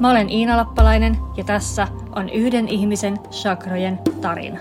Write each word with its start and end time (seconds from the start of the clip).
Mä 0.00 0.10
olen 0.10 0.30
Iina 0.30 0.56
Lappalainen 0.56 1.16
ja 1.36 1.44
tässä 1.44 1.88
on 2.16 2.28
yhden 2.28 2.68
ihmisen 2.68 3.18
chakrojen 3.30 3.98
tarina. 4.20 4.60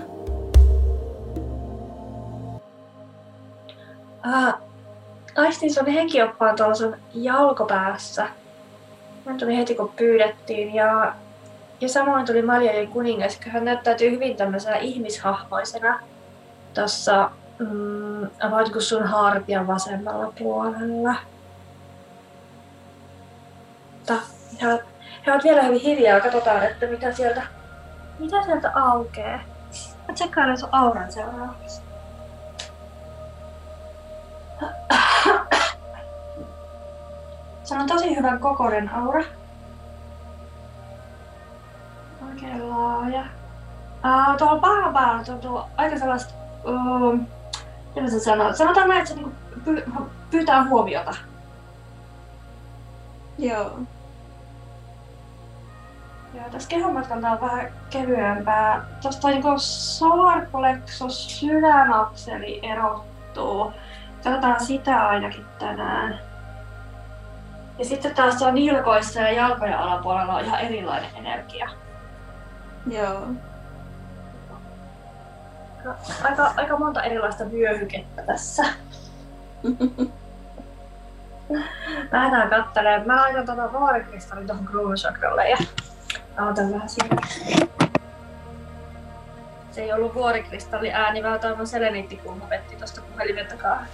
Uh, 4.28 4.54
aistin 5.36 5.74
sun 5.74 5.88
henkioppaan 5.88 6.56
tuolla 6.56 6.76
sun 6.76 6.96
jalkopäässä. 7.14 8.28
Mä 9.26 9.34
tuli 9.38 9.58
heti 9.58 9.76
kun 9.76 9.94
pyydettiin 9.98 10.74
ja, 10.74 11.16
ja 11.82 11.90
samoin 11.90 12.26
tuli 12.26 12.42
Maljalin 12.42 12.88
kuningas, 12.88 13.40
hän 13.48 13.66
näyttäytyy 13.66 14.12
hyvin 14.12 14.38
tämmöisenä 14.38 14.76
ihmishahmoisena 14.76 16.00
tuossa 16.74 17.32
mm, 17.60 18.24
about 18.24 18.72
sun 18.80 19.04
hartian 19.04 19.68
vasemmalla 19.68 20.34
puolella. 20.40 21.16
Mutta 23.94 24.14
he 25.26 25.32
ovat 25.32 25.44
vielä 25.44 25.62
hyvin 25.62 25.82
hiljaa. 25.82 26.20
Katsotaan, 26.20 26.64
että 26.64 26.86
mitä 26.86 27.12
sieltä, 27.12 27.42
mitä 28.20 28.44
sieltä 28.44 28.72
aukeaa. 28.76 29.40
Mä 30.08 30.14
tsekkaan 30.14 30.58
sun 30.58 30.70
auran 30.72 31.12
seuraavaksi. 31.12 31.82
Se 37.64 37.76
on 37.76 37.88
tosi 37.88 38.16
hyvän 38.16 38.40
kokoinen 38.40 38.90
aura. 38.96 39.24
Oikein 42.30 42.70
laaja. 42.70 43.22
Uh, 44.06 44.38
tuolla 44.38 44.60
pahan 44.60 44.94
päällä 44.94 45.24
tuntuu 45.24 45.62
aika 45.78 46.00
sellaista 46.00 46.34
uh, 46.64 47.20
mitä 47.96 48.12
sä 48.12 48.20
sanoo? 48.20 48.54
Sanotaan 48.54 48.88
näin, 48.88 49.02
että 49.02 49.14
se 49.14 49.16
niinku 49.16 49.36
py- 49.66 50.02
pyytää 50.32 50.64
huomiota. 50.64 51.16
Joo. 53.38 53.80
Joo, 56.38 56.50
tässä 56.52 56.70
kehonmatkalta 56.70 57.32
on 57.32 57.42
vähän 57.42 57.72
kevyempää. 57.90 58.86
Tuosta 59.02 59.28
niinku 59.28 59.54
solar 59.58 60.46
plexus 60.46 61.40
sydänakseli 61.40 62.60
erottuu. 62.64 63.74
Katsotaan 64.24 64.66
sitä 64.66 65.08
ainakin 65.08 65.46
tänään. 65.60 66.20
Ja 67.80 67.86
sitten 67.86 68.16
taas 68.16 68.42
on 68.42 68.56
nilkoissa 68.56 69.22
ja 69.22 69.32
jalkojen 69.32 69.78
alapuolella 69.78 70.34
on 70.34 70.46
ihan 70.46 70.60
erilainen 70.60 71.10
energia. 71.16 71.70
Joo 72.92 73.28
aika, 76.24 76.54
aika 76.58 76.78
monta 76.78 77.04
erilaista 77.04 77.52
vyöhykettä 77.52 78.22
tässä. 78.22 78.64
Lähdetään 82.12 82.50
katselemaan. 82.50 83.08
Mä 83.08 83.22
laitan 83.22 83.46
tuota 83.46 83.74
vaarikristallin 83.74 84.48
tuohon 84.48 84.66
kruunusakralle 84.66 85.50
ja 85.50 85.58
otan 86.46 86.74
vähän 86.74 86.90
siitä. 86.90 87.16
Se 89.72 89.82
ei 89.82 89.94
ollut 89.94 90.16
vuorikristalli 90.16 90.92
ääni, 90.92 91.24
vaan 91.24 91.40
tämä 91.40 91.56
on 91.60 91.68
seleniitti, 91.68 92.18
kun 92.18 92.50
vetti 92.50 92.76
tuosta 92.76 93.02
puhelimen 93.02 93.48
takaa. 93.48 93.86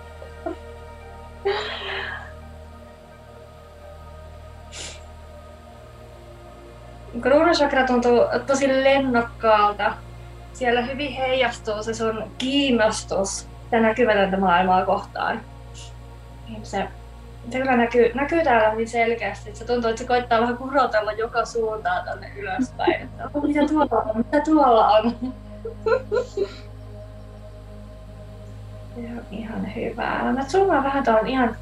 Kruunusakra 7.22 7.86
tuntuu 7.86 8.20
tosi 8.48 8.84
lennokkaalta 8.84 9.94
siellä 10.54 10.82
hyvin 10.82 11.14
heijastuu 11.14 11.84
se 11.84 11.94
sun 11.94 12.32
kiinnostus 12.38 13.48
ja 13.72 13.80
näkymätöntä 13.80 14.38
maailmaa 14.38 14.86
kohtaan. 14.86 15.42
Niin 16.50 16.66
se, 16.66 16.88
se 17.52 17.60
kyllä 17.60 17.78
näkyy, 17.78 18.12
näkyy 18.14 18.44
täällä 18.44 18.70
hyvin 18.70 18.88
selkeästi. 18.88 19.56
Se 19.56 19.66
tuntuu, 19.66 19.90
että 19.90 20.02
se 20.02 20.08
koittaa 20.08 20.42
vähän 20.42 20.58
kurotella 20.58 21.12
joka 21.12 21.46
suuntaan 21.46 22.06
tänne 22.06 22.32
ylöspäin. 22.38 23.02
Että, 23.02 23.30
mitä 23.48 23.68
tuolla 23.68 24.02
on? 24.02 24.18
Mitä 24.18 24.40
tuolla 24.40 24.88
on? 24.88 25.16
Se 28.96 29.02
ihan 29.32 29.76
hyvä. 29.76 30.32
Mä 30.34 30.46
zoomaan 30.48 30.84
vähän 30.84 31.04
tuon 31.04 31.28
ihan, 31.28 31.56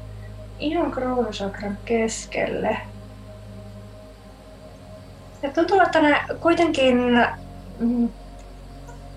ihan 0.58 0.90
kruunusakran 0.90 1.78
keskelle. 1.84 2.76
Ja 5.42 5.50
tuntuu, 5.50 5.80
että 5.80 6.00
ne 6.00 6.20
kuitenkin 6.40 6.98
mm, 7.78 8.08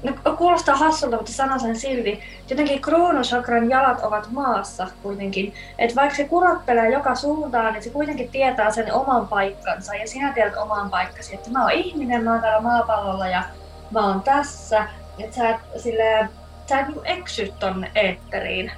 No, 0.03 0.35
kuulostaa 0.37 0.75
hassulta, 0.75 1.15
mutta 1.15 1.31
sanon 1.31 1.59
sen 1.59 1.75
silti. 1.75 2.19
Jotenkin 2.49 2.81
kruunusakran 2.81 3.69
jalat 3.69 4.01
ovat 4.01 4.27
maassa 4.31 4.87
kuitenkin. 5.03 5.53
Että 5.77 5.95
vaikka 5.95 6.15
se 6.15 6.23
kurottelee 6.23 6.89
joka 6.89 7.15
suuntaan, 7.15 7.73
niin 7.73 7.83
se 7.83 7.89
kuitenkin 7.89 8.29
tietää 8.29 8.71
sen 8.71 8.93
oman 8.93 9.27
paikkansa. 9.27 9.95
Ja 9.95 10.07
sinä 10.07 10.33
tiedät 10.33 10.57
oman 10.57 10.89
paikkasi, 10.89 11.35
että 11.35 11.49
mä 11.49 11.61
oon 11.61 11.71
ihminen, 11.71 12.23
mä 12.23 12.31
oon 12.31 12.41
täällä 12.41 12.61
maapallolla 12.61 13.27
ja 13.27 13.43
mä 13.91 14.07
oon 14.07 14.21
tässä. 14.21 14.87
Että 15.19 15.35
sä 15.35 15.49
et, 15.49 15.57
sille, 15.77 16.29
sä 16.69 16.79
et 16.79 16.87
niin 16.87 17.01
eksy 17.05 17.53
tonne 17.59 17.91
eetteriin. 17.95 18.71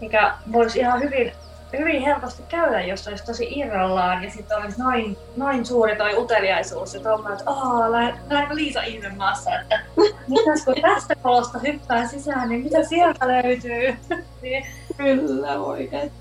Mikä 0.00 0.34
voisi 0.52 0.78
ihan 0.78 1.00
hyvin 1.00 1.32
hyvin 1.72 2.02
helposti 2.02 2.42
käydä, 2.48 2.80
jos 2.80 3.08
olisi 3.08 3.24
tosi 3.24 3.48
irrallaan 3.50 4.24
ja 4.24 4.30
sitten 4.30 4.58
olisi 4.58 4.82
noin, 4.82 5.16
noin 5.36 5.66
suuri 5.66 5.96
toi 5.96 6.16
uteliaisuus 6.16 6.94
ja 6.94 7.00
tuommoinen, 7.00 7.38
että 7.38 7.50
aah, 7.50 7.90
lähdenkö 8.30 8.54
Liisa 8.54 8.80
maassa, 9.16 9.60
että 9.60 9.80
mitäs 10.28 10.64
kun 10.64 10.74
tästä 10.82 11.14
kolosta 11.14 11.58
hyppää 11.58 12.06
sisään, 12.06 12.48
niin 12.48 12.64
mitä 12.64 12.84
sieltä 12.84 13.28
löytyy? 13.28 13.96
niin. 14.42 14.66
Kyllä 14.96 15.60
oikein. 15.60 16.12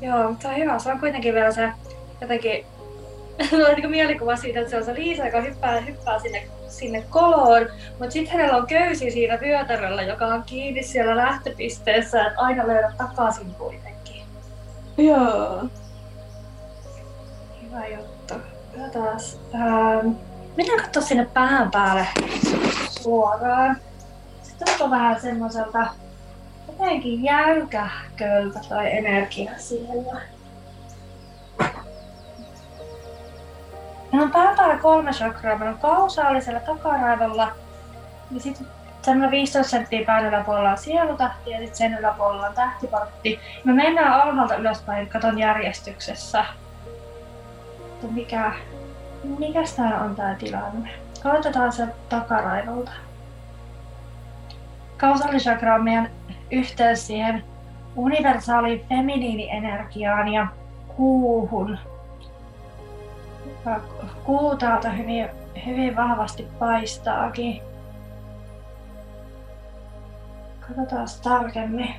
Joo, 0.00 0.28
mutta 0.28 0.48
on 0.48 0.56
hyvä. 0.56 0.78
Se 0.78 0.92
on 0.92 1.00
kuitenkin 1.00 1.34
vielä 1.34 1.52
se 1.52 1.72
jotenkin 2.20 2.66
on 3.68 3.74
niin 3.76 3.90
mielikuva 3.90 4.36
siitä, 4.36 4.60
että 4.60 4.70
se 4.70 4.76
on 4.76 4.84
se 4.84 4.94
Liisa, 4.94 5.26
joka 5.26 5.40
hyppää, 5.40 5.80
hyppää 5.80 6.18
sinne, 6.18 6.48
sinne 6.68 7.04
koloon, 7.10 7.66
mutta 7.90 8.10
sitten 8.10 8.32
hänellä 8.36 8.56
on 8.56 8.66
köysi 8.66 9.10
siinä 9.10 9.38
vyötäröllä, 9.40 10.02
joka 10.02 10.26
on 10.26 10.42
kiinni 10.42 10.82
siellä 10.82 11.16
lähtöpisteessä, 11.16 12.26
että 12.26 12.40
aina 12.40 12.66
löydät 12.66 12.96
takaisin 12.96 13.54
kuitenkin. 13.54 14.22
Joo. 14.98 15.64
Hyvä 17.62 17.86
juttu. 17.86 18.34
taas. 18.92 19.40
Ähm, 19.54 20.08
miten 20.56 20.80
katsoa 20.80 21.02
sinne 21.02 21.26
pään 21.34 21.70
päälle 21.70 22.06
suoraan? 22.90 23.76
Se 24.42 24.52
tuntuu 24.64 24.90
vähän 24.90 25.20
semmoiselta 25.20 25.86
jotenkin 26.68 27.24
jäykähköltä 27.24 28.60
tai 28.68 28.96
energia 28.96 29.50
siellä. 29.56 30.20
Meillä 34.12 34.24
on 34.24 34.32
pääpäällä 34.32 34.76
kolme 34.76 35.10
chakraa. 35.10 35.58
Meillä 35.58 35.74
on 35.74 35.80
kausaalisella 35.80 36.60
takaraivolla 36.60 37.52
ja 38.30 38.40
sitten 38.40 38.66
semmoinen 39.02 39.30
15 39.30 39.70
senttiä 39.70 40.06
pään 40.06 40.26
yläpuolella 40.26 40.70
on 40.70 40.78
sielutahti 40.78 41.50
ja 41.50 41.58
sitten 41.58 41.76
sen 41.76 41.98
yläpuolella 41.98 42.46
on 42.46 42.54
tähtiportti. 42.54 43.40
Me 43.64 43.72
mennään 43.72 44.12
alhaalta 44.12 44.56
ylöspäin, 44.56 45.08
katon 45.08 45.38
järjestyksessä. 45.38 46.44
Mutta 47.90 48.06
mikä, 48.06 48.52
mikä 49.38 49.60
tää 49.76 50.00
on 50.00 50.16
tää 50.16 50.34
tilanne? 50.34 50.90
Aloitetaan 51.24 51.72
se 51.72 51.86
takaraivolta. 52.08 52.90
Kausaalisakra 54.96 55.74
on 55.74 55.84
meidän 55.84 56.10
yhteys 56.50 57.06
siihen 57.06 57.44
universaaliin 57.96 58.84
feminiinienergiaan 58.88 60.28
ja 60.28 60.46
kuuhun, 60.96 61.78
kuu 64.24 64.56
täältä 64.56 64.90
hyvin, 64.90 65.30
hyvin 65.66 65.96
vahvasti 65.96 66.48
paistaakin. 66.58 67.62
Katsotaan 70.60 71.06
tarkemmin. 71.22 71.94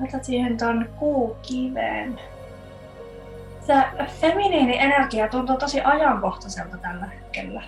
Laitat 0.00 0.24
siihen 0.24 0.56
ton 0.56 0.88
kuukiveen. 0.98 2.20
Se 3.66 3.74
feminiini 4.20 4.78
energia 4.78 5.28
tuntuu 5.28 5.56
tosi 5.56 5.80
ajankohtaiselta 5.80 6.76
tällä 6.76 7.06
hetkellä. 7.06 7.62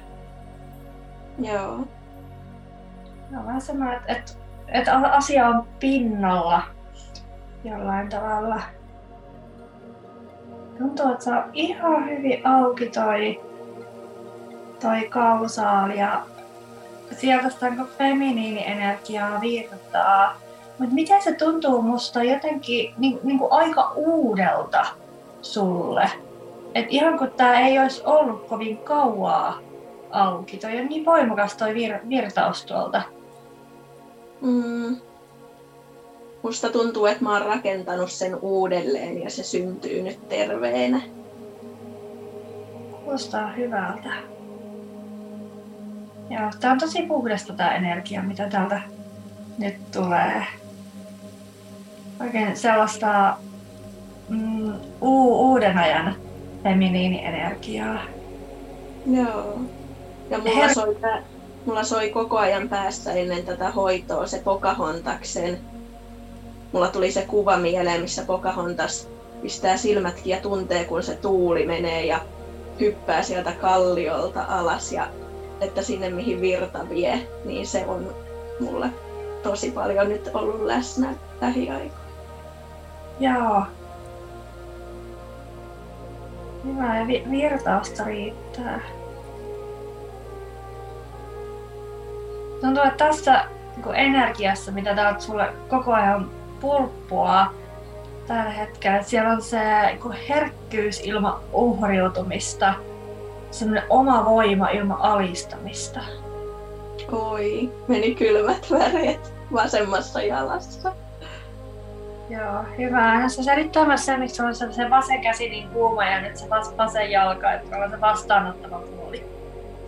Joo. 1.39 1.77
No 3.31 3.47
vähän 3.47 3.61
semmoinen, 3.61 3.97
että, 3.97 4.13
että, 4.13 4.33
että 4.69 4.97
asia 4.97 5.49
on 5.49 5.69
pinnalla 5.81 6.63
jollain 7.65 8.09
tavalla. 8.09 8.63
Tuntuu, 10.79 11.13
että 11.13 11.45
ihan 11.53 12.11
hyvin 12.11 12.47
auki 12.47 12.87
toi, 12.87 13.41
toi 14.81 15.09
kausaali 15.09 15.99
ja 15.99 16.23
sieltä 17.17 17.51
sitä 17.51 17.71
niin 17.71 17.87
feminiinienergiaa 17.99 19.41
virtaa. 19.41 20.37
Mutta 20.79 20.95
miten 20.95 21.23
se 21.23 21.33
tuntuu 21.33 21.83
musta 21.83 22.23
jotenkin 22.23 22.95
niin, 22.99 23.19
niin 23.23 23.39
kuin 23.39 23.53
aika 23.53 23.93
uudelta 23.97 24.87
sulle? 25.43 26.11
Et 26.75 26.87
ihan 26.89 27.19
kun 27.19 27.31
tää 27.31 27.61
ei 27.61 27.79
olisi 27.79 28.03
ollut 28.05 28.47
kovin 28.49 28.79
kauaa 28.79 29.59
auki. 30.11 30.57
Toi 30.57 30.81
on 30.81 30.87
niin 30.87 31.05
voimakas 31.05 31.57
toi 31.57 31.75
vir- 31.75 32.09
virtaus 32.09 32.65
tuolta. 32.65 33.03
Mm. 34.41 34.97
Musta 36.47 36.71
tuntuu, 36.71 37.07
että 37.07 37.25
mä 37.25 37.33
oon 37.33 37.47
rakentanut 37.47 38.11
sen 38.11 38.39
uudelleen 38.43 39.23
ja 39.23 39.31
se 39.31 39.43
syntyy 39.43 40.03
nyt 40.03 40.29
terveenä. 40.29 41.01
Kuulostaa 43.05 43.53
hyvältä. 43.53 44.09
Joo, 46.31 46.51
tää 46.61 46.73
on 46.73 46.79
tosi 46.79 47.03
puhdasta 47.03 47.53
tää 47.53 47.75
energia, 47.75 48.23
mitä 48.23 48.49
täältä 48.51 48.81
nyt 49.59 49.91
tulee. 49.91 50.47
Oikein 52.21 52.57
sellaista 52.57 53.37
mm, 54.29 54.73
uu- 55.01 55.51
uuden 55.51 55.79
ajan 55.79 56.15
feminiinienergiaa. 56.63 57.99
Joo. 59.07 59.59
Ja 60.31 60.39
mulla, 60.39 60.67
Her- 60.67 60.75
soi, 60.75 60.97
mulla 61.65 61.85
soi 61.85 62.11
koko 62.11 62.39
ajan 62.39 62.69
päässä 62.69 63.13
ennen 63.13 63.45
tätä 63.45 63.71
hoitoa 63.71 64.27
se 64.27 64.41
Pocahontaksen. 64.45 65.76
Mulla 66.73 66.89
tuli 66.89 67.13
se 67.13 67.23
kuva 67.23 67.57
mieleen, 67.57 68.01
missä 68.01 68.25
Pocahontas 68.27 69.09
pistää 69.43 69.77
silmätkin 69.77 70.31
ja 70.31 70.41
tuntee, 70.41 70.85
kun 70.85 71.03
se 71.03 71.15
tuuli 71.15 71.67
menee 71.67 72.07
ja 72.07 72.21
hyppää 72.81 73.23
sieltä 73.23 73.53
kalliolta 73.53 74.45
alas 74.49 74.93
ja 74.93 75.09
että 75.61 75.83
sinne 75.83 76.11
mihin 76.11 76.41
virta 76.41 76.89
vie, 76.89 77.29
niin 77.45 77.67
se 77.67 77.85
on 77.87 78.15
mulle 78.61 78.87
tosi 79.43 79.71
paljon 79.71 80.09
nyt 80.09 80.31
ollut 80.35 80.65
läsnä 80.65 81.15
lähiaikoina. 81.41 82.07
Joo. 83.21 83.63
Hyvä, 86.65 86.99
ja 86.99 87.07
vi- 87.07 87.25
virtausta 87.31 88.05
riittää. 88.05 88.81
Tuntuu, 92.61 92.83
että 92.83 93.05
tässä 93.05 93.45
niin 93.77 93.95
energiassa, 93.95 94.73
mitä 94.73 94.95
täältä 94.95 95.21
sulle 95.21 95.53
koko 95.69 95.93
ajan 95.93 96.31
pulppua 96.61 97.47
tällä 98.27 98.51
hetkellä, 98.51 99.03
siellä 99.03 99.31
on 99.31 99.43
se 99.43 99.61
niin 99.87 100.15
herkkyys 100.29 101.01
ilman 101.01 101.41
uhriutumista, 101.53 102.75
semmoinen 103.51 103.85
oma 103.91 104.25
voima 104.25 104.69
ilman 104.69 105.01
alistamista. 105.01 106.01
Oi, 107.13 107.73
meni 107.89 108.15
kylmät 108.15 108.67
väreet 108.71 109.35
vasemmassa 109.53 110.23
jalassa. 110.23 110.93
Joo, 112.31 112.65
hyvä. 112.79 113.21
Ja 113.23 113.29
se 113.29 113.43
selittää 113.43 113.85
myös 113.85 114.07
sen, 114.07 114.21
miksi 114.21 114.43
on 114.43 114.55
se, 114.55 114.73
se 114.73 114.91
vasen 114.91 115.21
käsi 115.21 115.49
niin 115.49 115.69
kuuma 115.69 116.05
ja 116.05 116.21
nyt 116.21 116.37
se 116.37 116.51
vas, 116.51 116.77
vasen 116.77 117.11
jalka, 117.11 117.53
että 117.53 117.77
on 117.79 117.91
se 117.91 118.01
vastaanottava 118.01 118.79
puoli. 118.79 119.25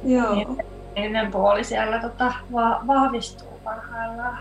Joo. 0.04 0.34
Niin. 0.34 0.56
Ennen 0.96 1.30
puoli 1.30 1.64
siellä 1.64 1.98
tota, 1.98 2.32
va, 2.52 2.80
vahvistuu 2.86 3.60
parhaillaan. 3.64 4.38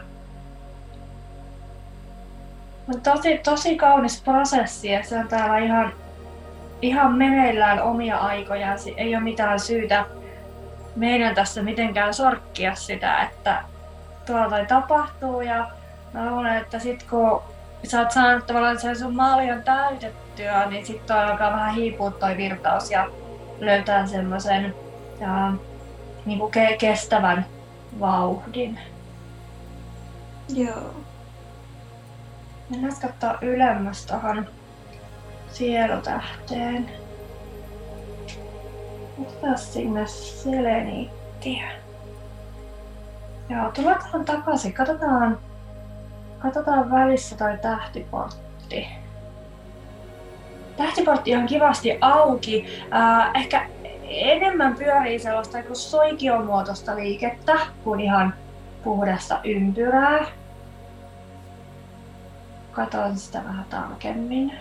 Mut 2.87 3.03
tosi, 3.03 3.37
tosi 3.37 3.75
kaunis 3.75 4.21
prosessi 4.21 4.87
ja 4.91 5.03
se 5.03 5.17
on 5.19 5.27
täällä 5.27 5.57
ihan, 5.57 5.93
ihan 6.81 7.15
meneillään 7.15 7.81
omia 7.83 8.17
aikojaan. 8.17 8.79
Si- 8.79 8.93
Ei 8.97 9.15
ole 9.15 9.23
mitään 9.23 9.59
syytä 9.59 10.05
meidän 10.95 11.35
tässä 11.35 11.63
mitenkään 11.63 12.13
sorkkia 12.13 12.75
sitä, 12.75 13.21
että 13.23 13.63
tuolla 14.25 14.49
toi 14.49 14.65
tapahtuu 14.65 15.41
ja 15.41 15.67
mä 16.13 16.31
luulen, 16.31 16.57
että 16.57 16.79
sit 16.79 17.03
kun 17.03 17.41
sä 17.83 17.99
oot 17.99 18.11
saanut 18.11 18.47
tavallaan 18.47 18.79
sen 18.79 18.99
sun 18.99 19.15
maalion 19.15 19.63
täytettyä, 19.63 20.65
niin 20.69 20.85
sit 20.85 21.05
toi 21.05 21.23
alkaa 21.23 21.51
vähän 21.51 21.75
hiipua 21.75 22.11
toi 22.11 22.37
virtaus 22.37 22.91
ja 22.91 23.07
löytää 23.59 24.07
semmoisen 24.07 24.75
niin 26.25 26.39
kestävän 26.79 27.45
vauhdin. 27.99 28.79
Joo. 30.49 31.06
Mennään 32.69 32.93
katsoa 33.01 33.37
ylemmäs 33.41 34.05
tuohon 34.05 34.45
sielutähteen. 35.51 36.91
Otetaan 39.21 39.57
sinne 39.57 40.07
seleniittiä. 40.07 41.71
Joo, 43.49 43.71
tullaan 43.71 44.03
tähän 44.03 44.25
takaisin. 44.25 44.73
Katsotaan, 44.73 45.39
katsotaan 46.39 46.91
välissä 46.91 47.37
toi 47.37 47.57
tähtiportti. 47.57 48.87
Tähtiportti 50.77 51.35
on 51.35 51.45
kivasti 51.45 51.97
auki. 52.01 52.65
Äh, 52.93 53.31
ehkä 53.35 53.67
enemmän 54.03 54.75
pyörii 54.75 55.19
sellaista 55.19 55.57
soikiomuotoista 55.73 56.95
liikettä 56.95 57.53
kuin 57.83 57.99
ihan 57.99 58.33
puhdasta 58.83 59.39
ympyrää. 59.43 60.25
Katon 62.77 63.17
sitä 63.17 63.43
vähän 63.43 63.65
tarkemmin. 63.69 64.53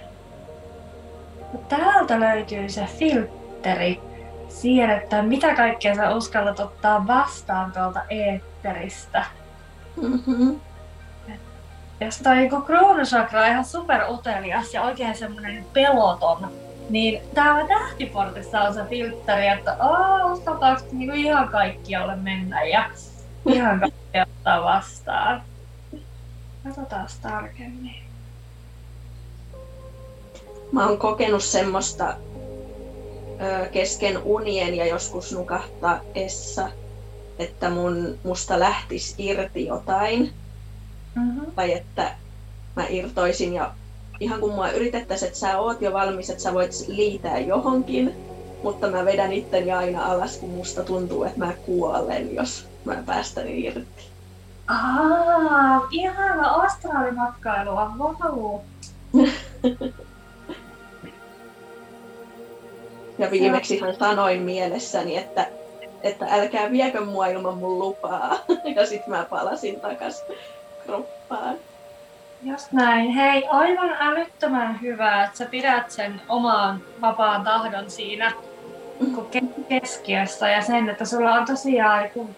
Täältä 1.68 2.20
löytyy 2.20 2.68
se 2.68 2.86
filtteri 2.98 4.00
siihen, 4.48 4.90
että 4.90 5.22
mitä 5.22 5.54
kaikkea 5.54 5.94
sä 5.94 6.14
uskallat 6.14 6.60
ottaa 6.60 7.06
vastaan 7.06 7.72
tuolta 7.72 8.00
eetteristä. 8.10 9.24
Mm-hmm. 10.02 10.60
Jos 12.00 12.18
toi 12.18 12.36
niinku 12.36 12.60
kruunusakra 12.60 13.40
on 13.40 13.48
ihan 13.48 13.64
super 13.64 14.04
utelias 14.08 14.74
ja 14.74 14.82
oikein 14.82 15.16
semmonen 15.16 15.66
peloton, 15.72 16.52
niin 16.90 17.22
täällä 17.34 17.68
tähtiportissa 17.68 18.60
on 18.60 18.74
se 18.74 18.84
filtteri, 18.84 19.46
että 19.46 19.76
uskaltaako 20.32 20.82
niinku 20.92 21.14
ihan 21.14 21.48
kaikkialle 21.48 22.16
mennä 22.16 22.64
ja 22.64 22.90
ihan 23.54 23.80
kaikkea 23.80 24.22
ottaa 24.22 24.62
vastaan. 24.62 25.42
Katsotaan 26.64 27.06
tarkemmin. 27.22 28.05
Mä 30.72 30.88
oon 30.88 30.98
kokenut 30.98 31.44
semmoista 31.44 32.14
ö, 33.40 33.68
kesken 33.68 34.18
unien 34.24 34.74
ja 34.74 34.86
joskus 34.86 35.32
nukahtaessa, 35.32 36.70
että 37.38 37.70
mun, 37.70 38.18
musta 38.24 38.58
lähtisi 38.58 39.14
irti 39.18 39.66
jotain. 39.66 40.32
Mm-hmm. 41.14 41.52
Tai 41.54 41.72
että 41.72 42.14
mä 42.76 42.86
irtoisin 42.88 43.54
ja 43.54 43.72
ihan 44.20 44.40
kun 44.40 44.54
mua 44.54 44.70
yritettäisiin, 44.70 45.26
että 45.26 45.38
sä 45.38 45.58
oot 45.58 45.82
jo 45.82 45.92
valmis, 45.92 46.30
että 46.30 46.42
sä 46.42 46.54
voit 46.54 46.70
liitää 46.88 47.38
johonkin, 47.38 48.14
mutta 48.62 48.90
mä 48.90 49.04
vedän 49.04 49.32
itteni 49.32 49.72
aina 49.72 50.04
alas, 50.04 50.36
kun 50.36 50.50
musta 50.50 50.84
tuntuu, 50.84 51.24
että 51.24 51.38
mä 51.38 51.52
kuolen, 51.66 52.34
jos 52.34 52.66
mä 52.84 53.02
päästän 53.06 53.48
irti. 53.48 54.06
Aa, 54.68 55.86
ihana 55.90 56.48
astraalimatkailua, 56.48 57.92
wow. 57.98 58.60
Ja 63.18 63.30
viimeksi 63.30 63.80
hän 63.80 63.94
sanoin 63.94 64.42
mielessäni, 64.42 65.16
että, 65.16 65.46
että 66.02 66.26
älkää 66.30 66.70
viekö 66.70 67.04
mua 67.04 67.26
ilman 67.26 67.58
mun 67.58 67.78
lupaa. 67.78 68.38
Ja 68.76 68.86
sitten 68.86 69.10
mä 69.10 69.26
palasin 69.30 69.80
takas 69.80 70.24
kroppaan. 70.86 71.56
Just 72.42 72.72
näin. 72.72 73.10
Hei, 73.10 73.48
aivan 73.48 73.96
älyttömän 74.00 74.80
hyvä, 74.82 75.24
että 75.24 75.38
sä 75.38 75.46
pidät 75.46 75.90
sen 75.90 76.20
omaan 76.28 76.82
vapaan 77.00 77.44
tahdon 77.44 77.90
siinä 77.90 78.32
keskiössä 79.68 80.48
ja 80.48 80.62
sen, 80.62 80.88
että 80.88 81.04
sulla 81.04 81.32
on 81.32 81.46
tosiaan 81.46 82.02
joku 82.02 82.30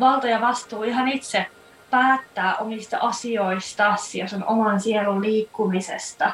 valta 0.00 0.28
ja 0.28 0.40
vastuu 0.40 0.82
ihan 0.82 1.08
itse 1.08 1.46
päättää 1.90 2.56
omista 2.56 2.98
asioista 3.00 3.96
ja 4.14 4.28
sun 4.28 4.44
oman 4.44 4.80
sielun 4.80 5.22
liikkumisesta. 5.22 6.32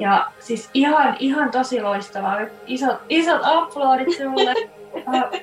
Ja 0.00 0.26
siis 0.38 0.70
ihan, 0.74 1.16
ihan 1.18 1.50
tosi 1.50 1.82
loistavaa. 1.82 2.38
Isot, 2.66 2.96
isot 3.08 3.40
aplodit 3.44 4.16
sulle. 4.16 4.54
Äh, 5.14 5.40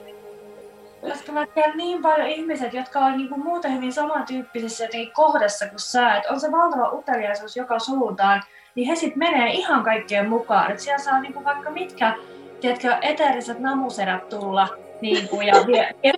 Koska 1.02 1.32
mä 1.32 1.46
tiedän 1.46 1.78
niin 1.78 2.02
paljon 2.02 2.28
ihmiset, 2.28 2.74
jotka 2.74 3.00
on 3.00 3.18
niinku 3.18 3.38
muuten 3.38 3.74
hyvin 3.76 3.94
samantyyppisessä 3.94 4.84
jotenkin 4.84 5.14
kohdassa 5.14 5.68
kuin 5.68 5.80
sä, 5.80 6.16
että 6.16 6.34
on 6.34 6.40
se 6.40 6.52
valtava 6.52 6.92
uteliaisuus 6.92 7.58
joka 7.58 7.80
suuntaan, 7.80 8.44
niin 8.76 8.88
he 8.88 8.96
sit 8.96 9.16
menee 9.16 9.52
ihan 9.52 9.84
kaikkeen 9.84 10.30
mukaan. 10.30 10.72
Et 10.72 10.80
siellä 10.80 11.04
saa 11.04 11.22
niinku 11.22 11.44
vaikka 11.44 11.70
mitkä, 11.70 12.16
tiedätkö, 12.62 12.98
eteeriset 13.02 13.60
namusedät 13.60 14.30
tulla 14.30 14.68
niinku, 15.02 15.42
ja 15.42 15.54
vie- 15.68 15.94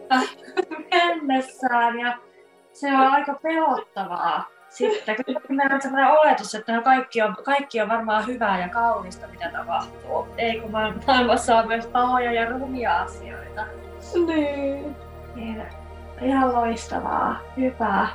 mennessään. 0.92 2.00
Ja 2.00 2.18
se 2.74 2.88
on 2.88 3.08
aika 3.08 3.40
pelottavaa. 3.42 4.46
Sitten, 4.80 5.16
kun 5.26 5.56
meillä 5.56 5.76
on 5.76 5.82
sellainen 5.82 6.12
oletus, 6.12 6.56
että 6.56 6.76
no 6.76 6.82
kaikki, 6.82 7.22
on, 7.22 7.36
kaikki 7.44 7.82
on 7.82 7.90
varmaan 7.90 8.28
hyvää 8.28 8.62
ja 8.62 8.70
kaunista, 8.70 9.28
mitä 9.28 9.50
tapahtuu. 9.52 10.28
Ei 10.38 10.60
kun 10.60 10.72
maailmassa 10.72 11.58
on 11.58 11.68
myös 11.68 11.88
pahoja 11.88 12.32
ja 12.32 12.50
rumia 12.50 13.02
asioita. 13.02 13.66
Niin. 14.26 14.96
Niin, 15.36 15.64
ihan 16.22 16.54
loistavaa, 16.54 17.40
hyvää. 17.58 18.08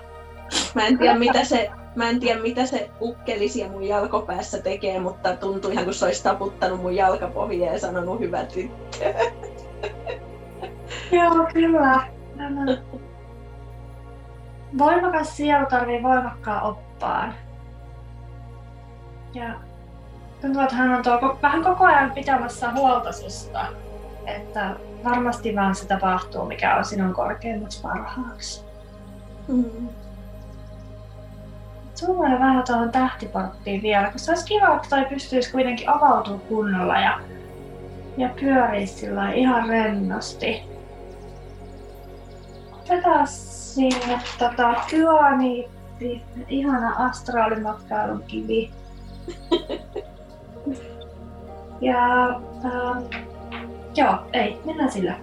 Mä 0.75 0.87
en 0.87 0.99
tiedä, 0.99 1.19
mitä 1.19 1.45
se, 1.45 1.71
mä 1.97 2.09
en 2.09 2.21
tiedä, 2.21 2.41
mitä 2.41 2.67
se 2.67 2.91
ukkeli 3.01 3.49
siellä 3.49 3.73
mun 3.73 3.89
jalkopäässä 3.89 4.63
tekee, 4.63 5.01
mutta 5.01 5.37
tuntuu 5.37 5.71
ihan 5.71 5.85
kuin 5.85 5.95
se 5.95 6.05
olisi 6.05 6.23
taputtanut 6.23 6.83
mun 6.83 6.97
jalkapohjaa 6.97 7.73
ja 7.73 7.81
sanonut 7.81 8.21
hyvä 8.21 8.45
tyttö. 8.45 9.15
Joo, 11.13 11.47
kyllä. 11.53 12.01
Voimakas 14.79 15.37
sielu 15.37 15.67
tarvii 15.67 16.03
voimakkaan 16.03 16.63
oppaan. 16.63 17.35
Ja 19.35 19.55
tuntuu, 20.41 20.63
että 20.63 20.77
hän 20.77 20.95
on 20.95 21.03
tuo, 21.03 21.39
vähän 21.43 21.65
koko 21.65 21.85
ajan 21.85 22.11
pitämässä 22.11 22.73
huolta 22.73 23.13
susta. 23.13 23.67
Että 24.27 24.77
varmasti 25.05 25.57
vaan 25.57 25.75
se 25.75 25.87
tapahtuu, 25.87 26.45
mikä 26.45 26.77
on 26.77 26.85
sinun 26.85 27.13
korkeimmaksi 27.13 27.83
parhaaksi. 27.83 28.65
Mm. 29.49 29.89
Sulla 31.95 32.39
vähän 32.39 32.65
tuohon 32.67 32.93
tähtiporttiin 32.93 33.83
vielä, 33.83 34.11
koska 34.11 34.33
olisi 34.33 34.47
kiva, 34.47 34.75
että 34.75 34.89
toi 34.89 35.05
pystyisi 35.05 35.53
kuitenkin 35.53 35.89
avautumaan 35.89 36.41
kunnolla 36.41 36.99
ja, 36.99 37.21
ja 38.17 38.29
pyörii 38.41 38.87
sillä 38.87 39.33
ihan 39.33 39.69
rennosti. 39.69 40.74
Otetaan 42.85 43.27
sinne 43.27 44.21
tota, 44.39 44.75
kyaniitti, 44.91 46.23
ihana 46.49 46.95
astraalimatkailun 46.99 48.23
kivi. 48.27 48.71
ja 51.81 52.27
ähm, 52.65 53.05
joo, 53.97 54.19
ei, 54.33 54.61
mennään 54.65 54.93
sillä. 54.93 55.15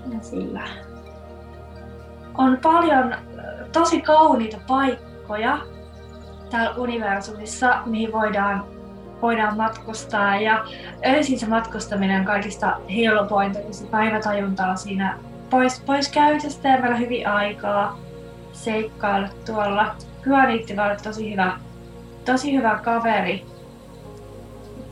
Mennään 0.00 0.24
sillä. 0.24 0.62
On 2.38 2.58
paljon 2.62 3.12
äh, 3.12 3.20
tosi 3.72 4.00
kauniita 4.00 4.56
paikkoja 4.66 5.58
täällä 6.50 6.76
universumissa, 6.76 7.82
mihin 7.86 8.12
voidaan, 8.12 8.64
voidaan 9.22 9.56
matkustaa. 9.56 10.36
Ja 10.36 10.64
öisin 11.06 11.38
se 11.38 11.46
matkustaminen 11.46 12.20
on 12.20 12.26
kaikista 12.26 12.80
helpointa, 12.96 13.58
kun 13.58 13.74
se 13.74 13.86
päivätajunta 13.86 14.66
on 14.66 14.78
siinä 14.78 15.18
pois, 15.54 15.80
pois 15.86 16.08
käytöstä 16.08 16.68
ja 16.68 16.80
meillä 16.80 16.96
hyvin 16.96 17.28
aikaa 17.28 17.98
seikkailla 18.52 19.28
tuolla. 19.46 19.94
Hyöniitti 20.26 20.72
olla 20.72 20.96
tosi 20.96 21.32
hyvä, 21.32 21.52
tosi 22.24 22.56
hyvä 22.56 22.78
kaveri. 22.84 23.44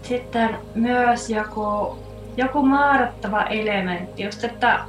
Sitten 0.02 0.56
myös 0.74 1.30
joku, 1.30 1.98
joku 2.36 2.62
maarattava 2.62 3.42
elementti, 3.42 4.22
just 4.22 4.44
että 4.44 4.80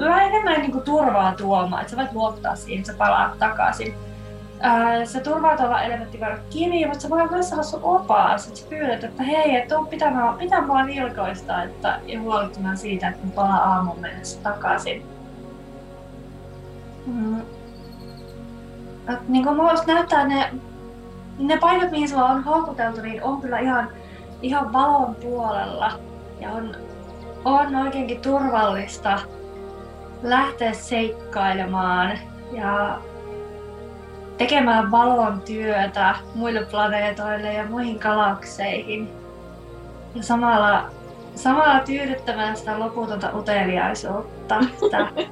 vähän 0.00 0.26
enemmän 0.28 0.60
niin 0.60 0.72
kuin 0.72 0.84
turvaa 0.84 1.34
tuomaan, 1.34 1.82
että 1.82 1.90
sä 1.90 1.96
voit 1.96 2.12
luottaa 2.12 2.56
siihen, 2.56 2.84
sä 2.84 2.94
palaat 2.98 3.38
takaisin 3.38 3.94
se 5.04 5.20
turvaa 5.20 5.56
tuolla 5.56 5.82
elementti 5.82 6.20
voi 6.20 6.28
olla 6.28 6.38
kiinni, 6.50 6.86
mutta 6.86 7.00
se 7.00 7.10
voi 7.10 7.28
myös 7.28 7.52
olla 7.52 7.62
sun 7.62 7.80
opaas, 7.82 8.46
että 8.46 8.60
sä 8.60 8.66
pyydät, 8.68 9.04
että 9.04 9.22
hei, 9.22 9.56
että 9.56 9.74
tuu 9.74 9.86
pitää, 9.86 10.34
pitää 10.38 10.66
mua 10.66 10.86
vilkoista 10.86 11.62
että, 11.62 12.00
ja 12.06 12.20
huolehtimaan 12.20 12.76
siitä, 12.76 13.08
että 13.08 13.26
mä 13.26 13.32
palaan 13.34 13.68
aamun 13.68 14.00
mennessä 14.00 14.40
takaisin. 14.42 15.06
Mm. 17.06 17.40
Et, 19.08 19.28
niin 19.28 19.44
kuin 19.44 19.56
näyttää 19.86 20.26
ne, 20.26 20.50
ne 21.38 21.58
paikat, 21.58 21.90
mihin 21.90 22.08
sulla 22.08 22.24
on 22.24 22.44
houkuteltu, 22.44 23.00
niin 23.00 23.22
on 23.22 23.40
kyllä 23.40 23.58
ihan, 23.58 23.88
ihan 24.42 24.72
valon 24.72 25.14
puolella. 25.14 25.92
Ja 26.40 26.50
on, 26.50 26.76
on 27.44 27.76
oikeinkin 27.76 28.20
turvallista 28.20 29.18
lähteä 30.22 30.72
seikkailemaan 30.72 32.18
ja 32.52 32.98
tekemään 34.38 34.90
valon 34.90 35.40
työtä 35.40 36.14
muille 36.34 36.66
planeetoille 36.70 37.52
ja 37.52 37.66
muihin 37.66 37.98
galakseihin. 37.98 39.08
Ja 40.14 40.22
samalla, 40.22 40.84
samalla 41.34 41.80
tyydyttämään 41.80 42.56
sitä 42.56 42.78
loputonta 42.78 43.36
uteliaisuutta, 43.36 44.60
sitä 44.80 45.08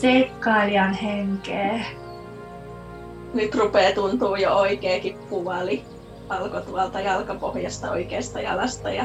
seikkailijan 0.00 0.94
henkeä. 0.94 1.80
Nyt 3.34 3.54
rupeaa 3.54 3.92
tuntuu 3.92 4.36
jo 4.36 4.50
oikeakin 4.56 5.18
puvali 5.30 5.84
alkoi 6.28 6.62
tuolta 6.62 7.00
jalkapohjasta 7.00 7.90
oikeasta 7.90 8.40
jalasta 8.40 8.90
ja 8.90 9.04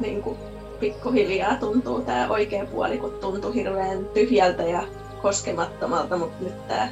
niin 0.00 0.22
kuin 0.22 0.38
pikkuhiljaa 0.80 1.56
tuntuu 1.56 2.00
tämä 2.00 2.28
oikea 2.28 2.66
puoli, 2.66 2.98
kun 2.98 3.14
tuntui 3.20 3.54
hirveän 3.54 4.04
tyhjältä 4.14 4.62
ja 4.62 4.82
koskemattomalta, 5.22 6.16
mutta 6.16 6.44
nyt 6.44 6.68
tää 6.68 6.88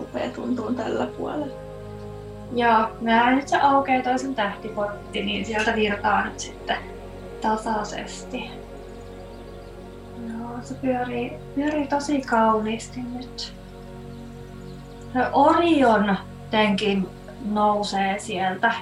upea 0.00 0.30
tuntuu 0.30 0.72
tällä 0.72 1.06
puolella. 1.06 1.66
Joo, 2.52 2.88
mä 3.00 3.30
nyt 3.30 3.48
se 3.48 3.56
aukeaa 3.56 4.02
toisen 4.02 4.34
tähtiportti, 4.34 5.22
niin 5.22 5.46
sieltä 5.46 5.74
virtaa 5.74 6.24
nyt 6.24 6.40
sitten 6.40 6.76
tasaisesti. 7.40 8.50
Joo, 10.28 10.50
se 10.62 10.74
pyörii, 10.74 11.32
pyörii 11.54 11.86
tosi 11.86 12.20
kauniisti 12.20 13.00
nyt. 13.14 13.52
Orion 15.32 16.16
tenkin 16.50 17.08
nousee 17.44 18.18
sieltä 18.18 18.74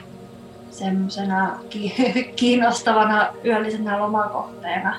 semmoisena 0.71 1.59
kiinnostavana 2.37 3.29
yöllisenä 3.45 3.99
lomakohteena. 3.99 4.97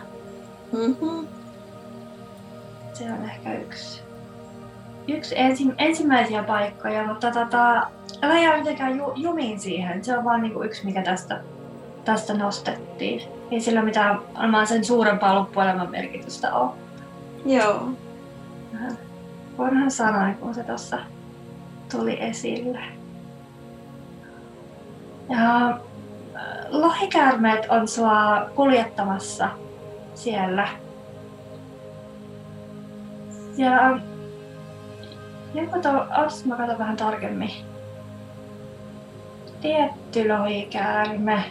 Mm-hmm 0.72 1.35
se 2.96 3.04
on 3.12 3.24
ehkä 3.24 3.54
yksi, 3.54 4.02
yksi 5.08 5.36
ensi, 5.38 5.64
ensimmäisiä 5.78 6.44
paikkoja, 6.44 7.08
mutta 7.08 7.32
tota, 7.32 7.88
älä 8.22 8.40
jää 8.40 8.58
mitenkään 8.58 8.98
ju, 8.98 9.14
jumiin 9.16 9.60
siihen. 9.60 10.04
Se 10.04 10.18
on 10.18 10.24
vaan 10.24 10.42
niinku 10.42 10.64
yksi, 10.64 10.86
mikä 10.86 11.02
tästä, 11.02 11.42
tästä 12.06 12.34
nostettiin. 12.34 13.22
Ei 13.52 13.62
sillä 13.62 13.82
mitään 13.82 14.20
varmaan 14.38 14.68
sen 14.68 14.86
suurempaa 14.86 15.36
loppuelämän 15.36 15.92
merkitystä 15.92 16.54
ole. 16.54 16.72
Joo. 17.46 17.90
Vanhan 19.58 19.92
sanoin, 19.92 20.36
kun 20.36 20.54
se 20.54 20.64
tuossa 20.64 20.98
tuli 21.92 22.24
esille. 22.24 22.80
Ja 25.30 25.70
äh, 25.70 25.78
lohikäärmeet 26.70 27.66
on 27.70 27.88
sua 27.88 28.50
kuljettamassa 28.56 29.50
siellä 30.16 30.68
ja 33.58 34.00
joku 35.54 35.82
tuo, 35.82 35.92
mä 36.46 36.56
katson 36.56 36.80
vähän 36.80 36.98
tarkemmin. 36.98 37.52
Tietty 39.62 40.28
lohikäärme. 40.28 41.44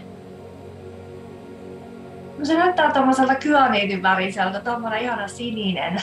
No 2.38 2.44
se 2.44 2.58
näyttää 2.58 2.92
tommoselta 2.92 3.34
kyaniitin 3.34 4.02
väriseltä, 4.02 4.60
tommonen 4.60 5.02
ihana 5.02 5.28
sininen. 5.28 6.02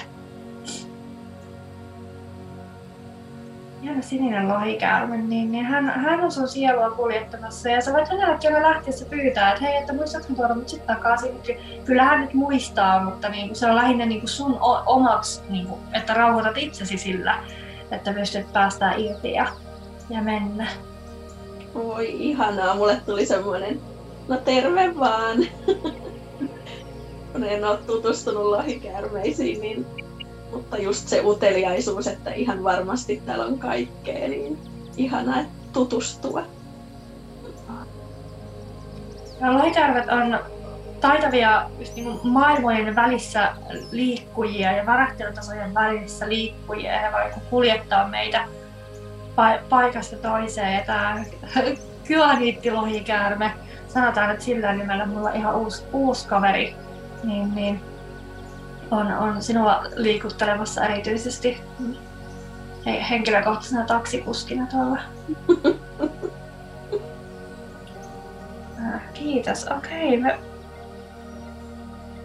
Ihana 3.91 4.01
sininen 4.01 4.47
lohikäärme, 4.47 5.17
niin, 5.17 5.51
niin 5.51 5.65
hän, 5.65 5.89
hän 5.89 6.19
on 6.19 6.31
sun 6.31 6.47
sielua 6.47 6.91
kuljettamassa 6.91 7.69
ja 7.69 7.81
sä 7.81 7.93
voit 7.93 8.09
hänellekin 8.09 8.55
aina 8.55 8.69
lähtiessä 8.69 9.05
pyytää, 9.05 9.51
että 9.51 9.65
hei, 9.65 9.75
että 9.75 9.93
muistatko 9.93 10.33
tuoda 10.33 10.55
mut 10.55 10.69
sitten 10.69 10.95
takaisin. 10.95 11.41
Kyllä 11.85 12.03
hän 12.03 12.21
nyt 12.21 12.33
muistaa, 12.33 13.03
mutta 13.03 13.29
niin 13.29 13.47
kuin, 13.47 13.55
se 13.55 13.67
on 13.67 13.75
lähinnä 13.75 14.05
niin 14.05 14.21
kuin 14.21 14.29
sun 14.29 14.57
omaksi, 14.85 15.41
niin 15.49 15.67
kuin, 15.67 15.81
että 15.93 16.13
rauhoitat 16.13 16.57
itsesi 16.57 16.97
sillä, 16.97 17.43
että 17.91 18.13
pystyt 18.13 18.53
päästään 18.53 18.99
irti 18.99 19.31
ja, 19.31 19.47
ja 20.09 20.21
mennä. 20.21 20.67
Voi 21.73 22.07
ihanaa, 22.19 22.75
mulle 22.75 23.01
tuli 23.05 23.25
semmoinen, 23.25 23.81
no 24.27 24.37
terve 24.37 24.99
vaan. 24.99 25.37
Kun 27.31 27.43
en 27.43 27.65
ole 27.65 27.77
tutustunut 27.77 28.45
lohikäärmeisiin, 28.45 29.61
niin 29.61 29.85
mutta 30.51 30.77
just 30.77 31.07
se 31.07 31.21
uteliaisuus, 31.25 32.07
että 32.07 32.33
ihan 32.33 32.63
varmasti 32.63 33.21
täällä 33.25 33.45
on 33.45 33.59
kaikkea, 33.59 34.27
niin 34.27 34.57
ihana 34.97 35.45
tutustua. 35.73 36.43
Ja 39.41 39.53
lohikäärmet 39.53 40.09
on 40.09 40.39
taitavia 41.01 41.69
just 41.79 41.95
niin 41.95 42.19
maailmojen 42.23 42.95
välissä 42.95 43.55
liikkujia 43.91 44.71
ja 44.71 44.85
värähtelytasojen 44.85 45.73
välissä 45.73 46.29
liikkujia. 46.29 46.99
He 46.99 47.11
voivat 47.11 47.43
kuljettaa 47.49 48.07
meitä 48.07 48.47
paikasta 49.69 50.15
toiseen. 50.15 50.85
Tämä 50.85 51.23
kyaniittilohikäärme, 52.07 53.51
sanotaan, 53.87 54.31
että 54.31 54.43
sillä 54.43 54.73
nimellä 54.73 55.05
mulla 55.05 55.29
on 55.29 55.35
ihan 55.35 55.55
uusi, 55.55 55.83
uusi 55.93 56.27
kaveri, 56.27 56.75
niin, 57.23 57.55
niin 57.55 57.81
on, 58.91 59.11
on 59.11 59.41
sinua 59.41 59.83
liikuttelemassa 59.95 60.85
erityisesti. 60.85 61.61
Hei, 62.85 63.09
henkilökohtaisena 63.09 63.85
taksikuskina 63.85 64.67
tuolla. 64.71 64.99
Äh, 68.85 69.01
Kiitos, 69.13 69.67
okei. 69.67 70.17
Me 70.17 70.39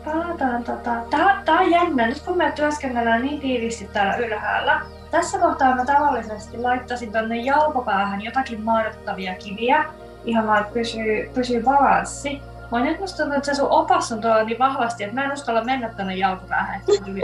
palataan 0.04 0.64
tota... 0.64 0.94
Tää, 1.10 1.42
tää 1.44 1.58
on 1.60 1.70
jännä, 1.70 2.06
nyt 2.06 2.22
kun 2.22 2.36
me 2.36 2.52
työskennellään 2.56 3.22
niin 3.22 3.40
tiiviisti 3.40 3.88
täällä 3.92 4.16
ylhäällä. 4.16 4.80
Tässä 5.10 5.38
kohtaa 5.38 5.76
mä 5.76 5.84
tavallisesti 5.84 6.58
laittaisin 6.58 7.12
tonne 7.12 7.36
jalkopäähän 7.36 8.24
jotakin 8.24 8.60
mahdottavia 8.60 9.34
kiviä, 9.34 9.84
ihan 10.24 10.46
vaan 10.46 10.66
pysyy, 10.72 11.30
pysyy 11.34 11.62
balanssi. 11.62 12.42
Mä 12.70 13.00
musta 13.00 13.16
tuntuu, 13.16 13.36
että 13.36 13.46
se 13.46 13.54
sun 13.54 13.70
opas 13.70 14.12
on 14.12 14.20
tuolla 14.20 14.42
niin 14.42 14.58
vahvasti, 14.58 15.04
että 15.04 15.14
mä 15.14 15.24
en 15.24 15.32
uskalla 15.32 15.64
mennä 15.64 15.88
tonne 15.88 16.16
jalkopäähän, 16.16 16.80
että 16.80 17.04
tuli 17.04 17.20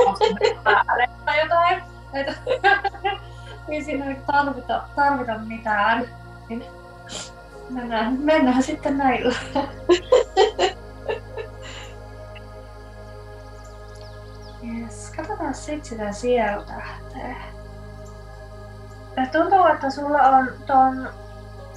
päälle 0.64 1.08
tai 1.24 1.40
jotain. 1.40 1.82
Että, 2.12 2.34
ei 3.68 3.84
siinä 3.84 4.16
tarvita, 4.26 4.82
tarvita 4.96 5.38
mitään. 5.38 6.04
Niin 6.48 6.64
mennään, 7.70 8.18
mennään 8.20 8.62
sitten 8.62 8.98
näillä. 8.98 9.34
Yes, 14.64 15.12
katsotaan 15.16 15.54
sitten 15.54 16.14
sitä. 16.14 16.82
Ja 19.16 19.26
tuntuu, 19.32 19.66
että 19.66 19.90
sulla 19.90 20.22
on 20.22 20.48
ton 20.66 21.08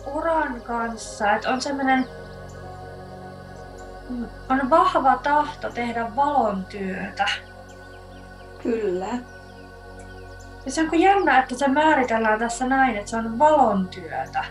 uran 0.05 0.61
kanssa, 0.61 1.31
että 1.31 1.49
on 1.49 1.61
semmoinen 1.61 2.07
on 4.49 4.69
vahva 4.69 5.17
tahto 5.23 5.69
tehdä 5.69 6.15
valon 6.15 6.65
työtä. 6.65 7.25
Kyllä. 8.63 9.07
Ja 10.65 10.71
se 10.71 10.81
on 10.81 10.99
jännä, 10.99 11.39
että 11.39 11.55
se 11.55 11.67
määritellään 11.67 12.39
tässä 12.39 12.67
näin, 12.67 12.97
että 12.97 13.09
se 13.09 13.17
on 13.17 13.39
valon 13.39 13.87
työtä. 13.87 14.45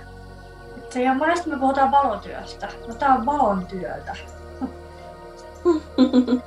Että 0.76 0.92
se 0.94 1.00
ei 1.00 1.08
ole, 1.08 1.16
monesti 1.16 1.50
me 1.50 1.58
puhutaan 1.58 1.90
valotyöstä, 1.90 2.68
no 2.88 2.94
tää 2.94 3.14
on 3.14 3.26
valon 3.26 3.66
työtä. 3.66 4.16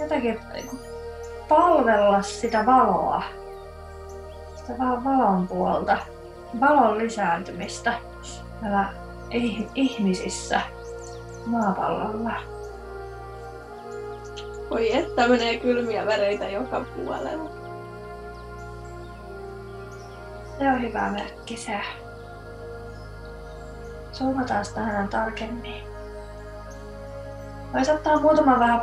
Jotenkin 0.00 0.40
niinku 0.52 0.78
palvella 1.48 2.22
sitä 2.22 2.66
valoa, 2.66 3.22
sitä 4.54 4.78
vaan 4.78 5.04
valon 5.04 5.48
puolta, 5.48 5.98
valon 6.60 6.98
lisääntymistä 6.98 7.94
täällä 8.60 9.03
ihmisissä 9.74 10.60
maapallolla. 11.46 12.32
Voi 14.70 14.96
että 14.96 15.28
menee 15.28 15.56
kylmiä 15.58 16.06
väreitä 16.06 16.48
joka 16.48 16.80
puolella. 16.80 17.50
Se 20.58 20.68
on 20.70 20.82
hyvä 20.82 21.10
merkki 21.10 21.56
se. 21.56 21.80
Zoomataan 24.12 24.64
tähän 24.74 25.08
tarkemmin. 25.08 25.82
Voisi 27.72 27.90
ottaa 27.90 28.20
muutaman 28.20 28.60
vähän, 28.60 28.80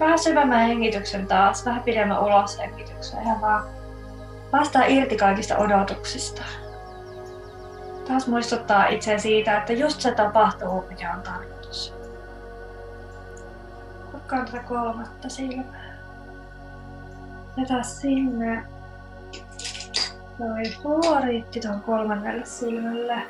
vähän 0.00 0.18
syvemmän 0.18 0.66
hengityksen 0.66 1.26
taas, 1.26 1.66
vähän 1.66 1.82
pidemmän 1.82 2.22
uloshengityksen. 2.24 3.22
Ihan 3.22 3.40
vaan 3.40 3.64
päästään 4.50 4.90
irti 4.90 5.16
kaikista 5.16 5.58
odotuksista. 5.58 6.42
Taas 8.08 8.26
muistuttaa 8.26 8.86
itse 8.86 9.18
siitä, 9.18 9.58
että 9.58 9.72
just 9.72 10.00
se 10.00 10.12
tapahtuu, 10.12 10.84
mikä 10.88 11.12
on 11.12 11.22
tarkoitus. 11.22 11.94
Kukkaan 14.12 14.46
tätä 14.46 14.62
kolmatta 14.62 15.28
silmää. 15.28 15.98
Jätä 17.56 17.82
sinne 17.82 18.64
toi 20.38 20.62
fluoriitti 20.82 21.60
tuon 21.60 21.80
kolmannelle 21.80 22.46
silmälle. 22.46 23.22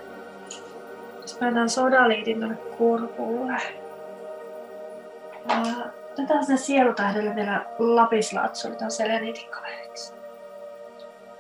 Sitten 1.25 1.54
mä 1.54 1.68
sodaliitin 1.68 2.38
tuonne 2.38 2.57
kurkulle. 2.57 3.57
Otetaan 6.12 6.44
sinne 6.44 6.57
sielutähdelle 6.57 7.35
vielä 7.35 7.66
lapislaatsuli 7.79 8.76
tuon 8.76 8.90
seleniitin 8.90 9.50
kaveriksi. 9.50 10.17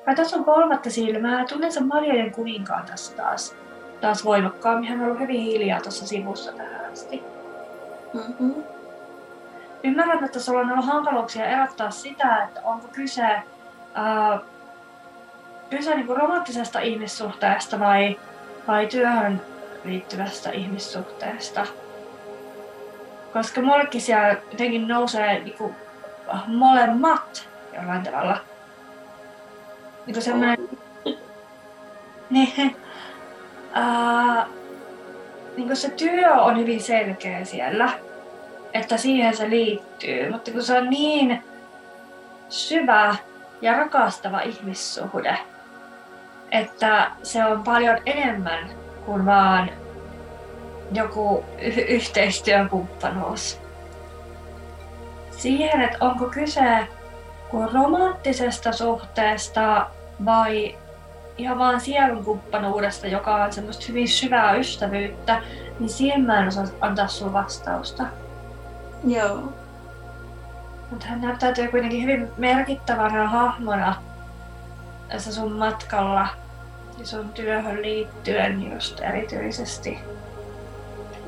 Ja 0.08 0.14
tässä 0.14 0.36
on 0.36 0.44
kolmatta 0.44 0.90
silmää. 0.90 1.44
Tunnen 1.44 1.72
sen 1.72 1.86
Marjojen 1.86 2.30
kuninkaan 2.30 2.86
tässä 2.86 3.16
taas, 3.16 3.54
taas 4.00 4.24
voimakkaammin. 4.24 4.88
Hän 4.88 5.00
on 5.00 5.06
ollut 5.06 5.20
hyvin 5.20 5.40
hiljaa 5.40 5.80
tuossa 5.80 6.06
sivussa 6.06 6.52
tähän 6.52 6.92
asti. 6.92 7.22
Mm-hmm. 8.14 8.54
Ymmärrän, 9.84 10.24
että 10.24 10.40
sulla 10.40 10.60
on 10.60 10.72
ollut 10.72 10.86
hankaluuksia 10.86 11.46
erottaa 11.46 11.90
sitä, 11.90 12.44
että 12.44 12.60
onko 12.64 12.88
kyse, 12.92 13.42
ää, 13.94 14.40
kyse 15.70 15.94
niin 15.94 16.16
romanttisesta 16.16 16.80
ihmissuhteesta 16.80 17.80
vai, 17.80 18.18
vai 18.68 18.86
työhön 18.86 19.42
liittyvästä 19.84 20.50
ihmissuhteesta. 20.50 21.66
Koska 23.32 23.60
mullekin 23.62 24.00
siellä 24.00 24.28
jotenkin 24.28 24.88
nousee 24.88 25.38
niin 25.38 25.58
kuin, 25.58 25.74
molemmat 26.46 27.48
jollain 27.74 28.02
tavalla 28.02 28.38
niin 30.08 30.14
kuin 30.14 30.22
semmoinen... 30.22 30.68
niin, 32.30 32.76
niin 35.56 35.66
kuin 35.66 35.76
se 35.76 35.90
työ 35.90 36.34
on 36.34 36.58
hyvin 36.58 36.82
selkeä 36.82 37.44
siellä, 37.44 37.90
että 38.72 38.96
siihen 38.96 39.36
se 39.36 39.50
liittyy, 39.50 40.30
mutta 40.30 40.50
kun 40.50 40.62
se 40.62 40.78
on 40.78 40.90
niin 40.90 41.42
syvä 42.48 43.16
ja 43.60 43.76
rakastava 43.76 44.40
ihmissuhde, 44.40 45.38
että 46.50 47.10
se 47.22 47.44
on 47.44 47.64
paljon 47.64 47.98
enemmän 48.06 48.70
kuin 49.06 49.26
vaan 49.26 49.70
joku 50.92 51.44
y- 51.58 51.94
yhteistyökumppanuus. 51.94 53.60
Siihen, 55.30 55.80
että 55.80 55.98
onko 56.00 56.24
kyse 56.24 56.88
kuin 57.50 57.72
romanttisesta 57.72 58.72
suhteesta 58.72 59.86
vai 60.24 60.78
ihan 61.38 61.58
vaan 61.58 61.80
sielun 61.80 62.24
kumppanuudesta, 62.24 63.06
joka 63.06 63.44
on 63.44 63.52
semmoista 63.52 63.84
hyvin 63.88 64.08
syvää 64.08 64.54
ystävyyttä, 64.54 65.42
niin 65.78 65.88
siihen 65.88 66.20
mä 66.20 66.40
en 66.40 66.48
osaa 66.48 66.64
antaa 66.80 67.08
sun 67.08 67.32
vastausta. 67.32 68.06
Joo. 69.04 69.52
Mutta 70.90 71.06
hän 71.06 71.20
näyttäytyy 71.20 71.68
kuitenkin 71.68 72.02
hyvin 72.02 72.28
merkittävänä 72.36 73.28
hahmona 73.28 74.02
tässä 75.08 75.32
sun 75.32 75.52
matkalla 75.52 76.28
ja 76.98 77.06
sun 77.06 77.28
työhön 77.28 77.82
liittyen 77.82 78.72
just 78.72 79.00
erityisesti. 79.00 79.98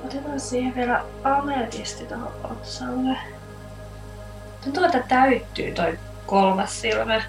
Otetaan 0.05 0.41
siihen 0.41 0.75
vielä 0.75 1.05
ametisti 1.25 2.05
tuohon 2.05 2.33
otsalle. 2.45 3.17
Tuntuu, 4.65 4.85
että 4.85 5.03
täyttyy 5.09 5.73
toi 5.73 5.99
kolmas 6.27 6.81
silmä. 6.81 7.23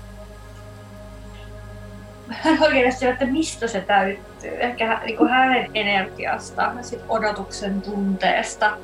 Mä 2.45 2.51
en 2.51 2.63
oikeasti 2.63 3.05
että 3.05 3.25
mistä 3.25 3.67
se 3.67 3.81
täyttyy. 3.81 4.51
Ehkä 4.59 5.01
niin 5.05 5.17
kuin 5.17 5.29
hänen 5.29 5.71
energiasta 5.73 6.71
sit 6.81 6.99
odotuksen 7.09 7.81
tunteesta. 7.81 8.77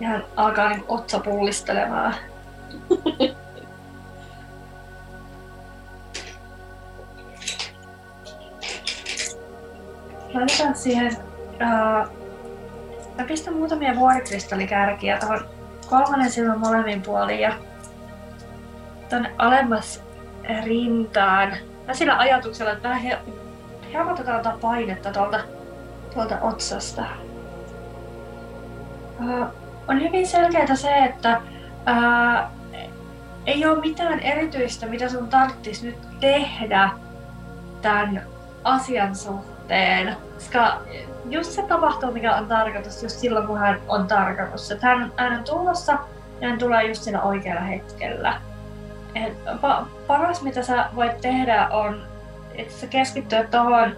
Ja 0.00 0.08
hän 0.08 0.24
alkaa 0.36 0.68
niin 0.68 0.84
otsa 0.88 1.18
pullistelemaan. 1.18 2.14
Laitetaan 10.34 10.76
siihen... 10.84 11.16
Uh, 11.52 12.18
mä 13.18 13.24
pistän 13.28 13.54
muutamia 13.54 13.96
vuorikristallikärkiä 13.96 15.18
tuohon 15.18 15.48
kolmannen 15.90 16.30
silmän 16.30 16.58
molemmin 16.58 17.02
puoliin 17.02 17.40
ja 17.40 17.52
tonne 19.08 19.32
alemmas 19.38 20.02
rintaan. 20.64 21.56
Mä 21.88 21.94
sillä 21.94 22.18
ajatuksella, 22.18 22.72
että 22.72 22.88
vähän 22.88 23.18
helpotetaan 23.92 24.42
tätä 24.42 24.56
painetta 24.60 25.10
tuolta, 25.10 25.40
tuolta 26.14 26.38
otsasta. 26.40 27.02
Uh, 29.20 29.46
on 29.88 30.00
hyvin 30.00 30.26
selkeää 30.26 30.74
se, 30.74 30.96
että 30.96 31.40
uh, 31.70 32.50
ei 33.46 33.66
ole 33.66 33.80
mitään 33.80 34.20
erityistä, 34.20 34.86
mitä 34.86 35.08
sun 35.08 35.28
tarvitsisi 35.28 35.86
nyt 35.86 36.20
tehdä 36.20 36.90
tämän 37.82 38.26
asian 38.64 39.14
suhteen. 39.14 40.16
Koska 40.34 40.80
just 41.30 41.50
se 41.50 41.62
tapahtuu, 41.62 42.12
mikä 42.12 42.36
on 42.36 42.48
tarkoitus, 42.48 43.02
just 43.02 43.18
silloin, 43.18 43.46
kun 43.46 43.58
hän 43.58 43.80
on 43.88 44.06
tarkoitus. 44.06 44.70
Että 44.70 44.86
hän, 44.86 45.12
hän 45.16 45.38
on 45.38 45.44
tulossa 45.44 45.98
ja 46.40 46.48
hän 46.48 46.58
tulee 46.58 46.84
just 46.84 47.02
siinä 47.02 47.22
oikealla 47.22 47.62
hetkellä. 47.62 48.47
Et 49.26 49.36
pa- 49.46 49.86
paras, 50.06 50.42
mitä 50.42 50.62
sä 50.62 50.86
voit 50.94 51.20
tehdä, 51.20 51.68
on, 51.68 52.06
että 52.54 52.74
sä 52.74 52.86
keskittyä 52.86 53.44
tuohon 53.44 53.96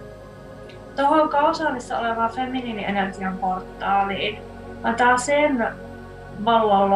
tohon 0.95 1.29
kausaalissa 1.29 1.99
olevaan 1.99 2.31
feminiinienergian 2.31 3.37
portaaliin. 3.37 4.41
Antaa 4.83 5.17
sen 5.17 5.67
loppuun 6.39 6.89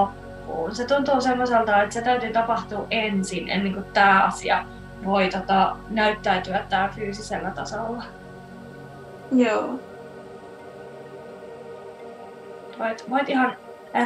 loppuun. 0.45 0.75
Se 0.75 0.85
tuntuu 0.85 1.21
semmoiselta, 1.21 1.81
että 1.81 1.93
se 1.93 2.01
täytyy 2.01 2.33
tapahtua 2.33 2.87
ensin, 2.91 3.49
ennen 3.49 3.73
kuin 3.73 3.85
tämä 3.93 4.23
asia 4.23 4.65
voi 5.05 5.29
tota, 5.29 5.75
näyttäytyä 5.89 6.63
tää 6.69 6.89
fyysisellä 6.95 7.51
tasolla. 7.51 8.03
Joo. 9.31 9.79
Voit, 12.79 13.09
voit 13.09 13.29
ihan 13.29 13.55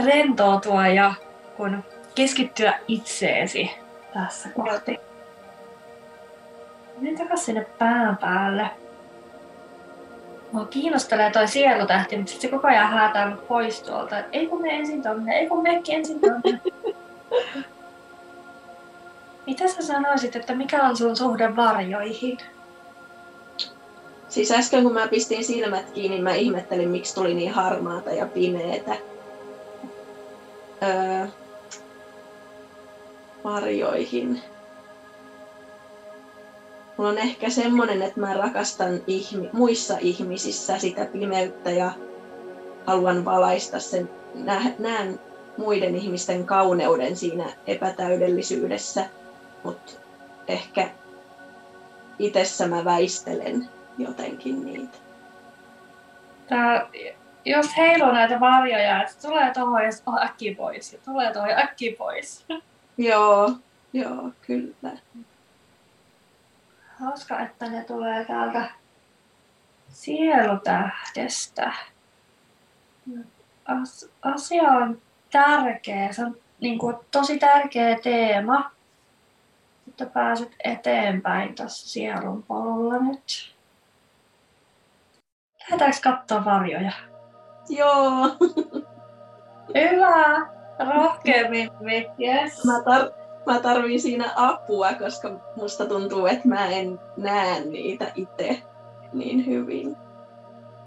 rentoutua 0.06 0.88
ja 0.88 1.14
kun 1.58 1.84
keskittyä 2.16 2.74
itseesi 2.88 3.72
tässä 4.14 4.50
kohti. 4.50 5.00
Mene 6.98 7.18
takas 7.18 7.46
sinne 7.46 7.66
pään 7.80 8.18
päälle. 8.18 8.70
Mua 10.52 10.66
kiinnostelee 10.66 11.32
toi 11.32 11.48
sielutähti, 11.48 12.18
mutta 12.18 12.32
sit 12.32 12.42
se 12.42 12.48
koko 12.48 12.68
ajan 12.68 12.88
häätää 12.88 13.30
mut 13.30 13.48
pois 13.48 13.82
tuolta. 13.82 14.16
Ei 14.32 14.48
kun 14.48 14.62
me 14.62 14.70
ensin 14.70 15.04
tonne, 15.04 15.40
ei 15.40 15.48
kun 15.48 15.64
mekin 15.64 15.96
ensin 15.96 16.20
tonne. 16.20 16.62
Mitä 19.48 19.68
sä 19.68 19.82
sanoisit, 19.82 20.36
että 20.36 20.56
mikä 20.56 20.84
on 20.84 20.98
sun 20.98 21.16
suhde 21.16 21.56
varjoihin? 21.56 22.38
Siis 24.28 24.52
äsken 24.52 24.84
kun 24.84 24.94
mä 24.94 25.08
pistin 25.08 25.46
silmät 25.46 25.90
kiinni, 25.90 26.22
mä 26.22 26.34
ihmettelin, 26.34 26.90
miksi 26.90 27.16
tuli 27.16 27.34
niin 27.34 27.52
harmaata 27.52 28.12
ja 28.12 28.26
pimeetä. 28.26 28.96
Öö, 30.84 31.28
varjoihin. 33.44 34.42
Mulla 36.98 37.10
on 37.10 37.18
ehkä 37.18 37.50
semmonen, 37.50 38.02
että 38.02 38.20
mä 38.20 38.34
rakastan 38.34 39.02
ihmi- 39.08 39.50
muissa 39.54 39.98
ihmisissä 40.00 40.80
sitä 40.80 41.06
pimeyttä 41.06 41.70
ja 41.70 41.92
haluan 42.86 43.26
valaista 43.26 43.80
sen. 43.80 44.10
Nä- 44.36 44.72
näen 44.80 45.20
muiden 45.58 45.96
ihmisten 45.96 46.46
kauneuden 46.46 47.16
siinä 47.16 47.46
epätäydellisyydessä, 47.68 49.06
mutta 49.64 49.92
ehkä 50.48 50.90
itsessä 52.20 52.68
mä 52.68 52.86
väistelen 52.86 53.70
jotenkin 53.98 54.66
niitä. 54.66 54.98
Tää, 56.48 56.90
jos 57.46 57.78
heiluu 57.78 58.12
näitä 58.12 58.40
varjoja, 58.40 59.04
että 59.04 59.28
tulee 59.28 59.54
tuohon 59.54 59.84
ja 59.84 59.90
äkki 60.24 60.56
pois 60.56 60.94
ja 60.94 61.00
tulee 61.06 61.34
tuohon 61.34 61.52
äkki 61.52 61.92
pois. 61.92 62.46
Joo, 63.00 63.52
joo, 63.94 64.32
kyllä. 64.48 64.98
Hauska, 67.00 67.40
että 67.40 67.70
ne 67.70 67.84
tulee 67.84 68.26
täältä 68.26 68.72
sielutähdestä. 69.90 71.74
As, 73.66 74.10
asia 74.22 74.64
on 74.64 75.02
tärkeä. 75.32 76.14
Se 76.14 76.26
on 76.26 76.38
niin 76.60 76.80
kuin, 76.80 76.96
tosi 77.12 77.38
tärkeä 77.40 78.00
teema, 78.00 78.72
että 79.88 80.06
pääset 80.06 80.56
eteenpäin 80.64 81.56
tässä 81.56 81.90
sielun 81.90 82.44
polulla 82.44 83.00
nyt. 83.00 83.56
Lähdetäänkö 85.60 85.98
katsoa 86.04 86.46
varjoja? 86.46 86.92
Joo, 87.70 88.38
Hyvä! 89.76 90.59
Rohkea 90.80 91.50
Mimmi, 91.50 92.10
yes. 92.22 92.66
mä, 92.66 92.74
tar- 92.78 93.14
mä 93.46 93.60
tarviin 93.60 94.02
siinä 94.02 94.26
apua, 94.36 94.94
koska 94.94 95.30
musta 95.56 95.86
tuntuu, 95.86 96.26
että 96.26 96.48
mä 96.48 96.66
en 96.68 97.00
näe 97.18 97.60
niitä 97.66 98.12
itse 98.16 98.62
niin 99.14 99.46
hyvin. 99.46 99.98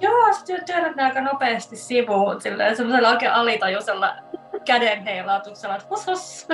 Joo, 0.01 0.33
sä 0.33 0.45
työ- 0.47 0.65
työnnät 0.67 0.99
aika 0.99 1.21
nopeasti 1.21 1.77
sivuun 1.77 2.41
silleen, 2.41 2.77
semmoisella 2.77 3.09
oikein 3.09 3.33
alitajuisella 3.33 4.15
käden 4.65 5.05
heilautuksella, 5.05 5.77
että 5.77 5.89
hos. 6.07 6.47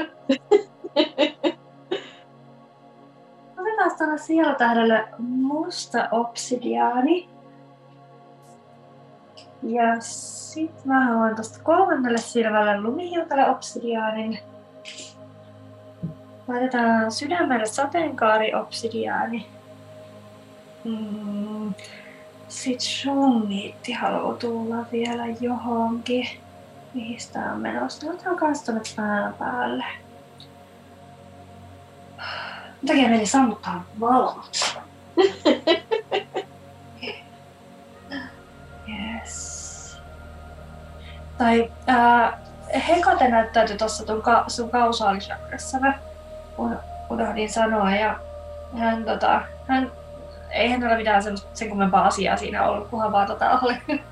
Otetaan 3.58 3.98
tuonne 3.98 4.18
sielutähdelle 4.18 5.08
musta 5.18 6.08
obsidiaani. 6.10 7.37
Ja 9.62 10.00
sit 10.00 10.84
mä 10.84 11.04
haluan 11.04 11.36
tosta 11.36 11.58
kolmannelle 11.62 12.18
silmälle 12.18 12.80
lumihiutale 12.80 13.50
obsidiaanin. 13.50 14.38
Laitetaan 16.48 17.12
sydämelle 17.12 17.66
sateenkaari 17.66 18.54
obsidiaani. 18.54 19.46
Mm. 20.84 21.74
Sitten 22.48 22.86
shungiitti 22.86 23.92
haluaa 23.92 24.34
tulla 24.34 24.86
vielä 24.92 25.24
johonkin. 25.40 26.28
Mihin 26.94 27.18
tää 27.32 27.52
on 27.52 27.60
menossa? 27.60 28.06
No 28.06 28.14
on 28.26 28.36
kans 28.36 28.62
tonne 28.62 28.80
pään 28.96 29.34
päälle. 29.34 29.84
Mitä 32.82 32.94
takia 32.94 33.08
meni 33.08 33.26
sammuttaa 33.26 33.84
valot? 34.00 34.50
Tai 41.38 41.72
ää, 41.86 42.38
Hekate 42.88 43.28
näyttäytyi 43.28 43.76
tuossa 43.78 44.06
sun, 44.06 44.22
ka- 44.22 44.44
sun 44.48 44.70
kausaalisakrassa. 44.70 45.78
Mä 45.80 45.94
un- 46.58 46.78
unohdin 47.10 47.50
sanoa 47.50 47.90
ja 47.90 48.16
hän, 48.78 49.04
tota, 49.04 49.42
hän 49.66 49.92
ei 50.50 50.70
hänellä 50.70 50.96
mitään 50.96 51.22
semmoista 51.22 51.48
sen 51.54 51.68
kummempaa 51.68 52.06
asiaa 52.06 52.36
siinä 52.36 52.66
ollut, 52.68 52.88
kunhan 52.88 53.12
vaan 53.12 53.26
tota 53.26 53.58
oli, 53.62 53.76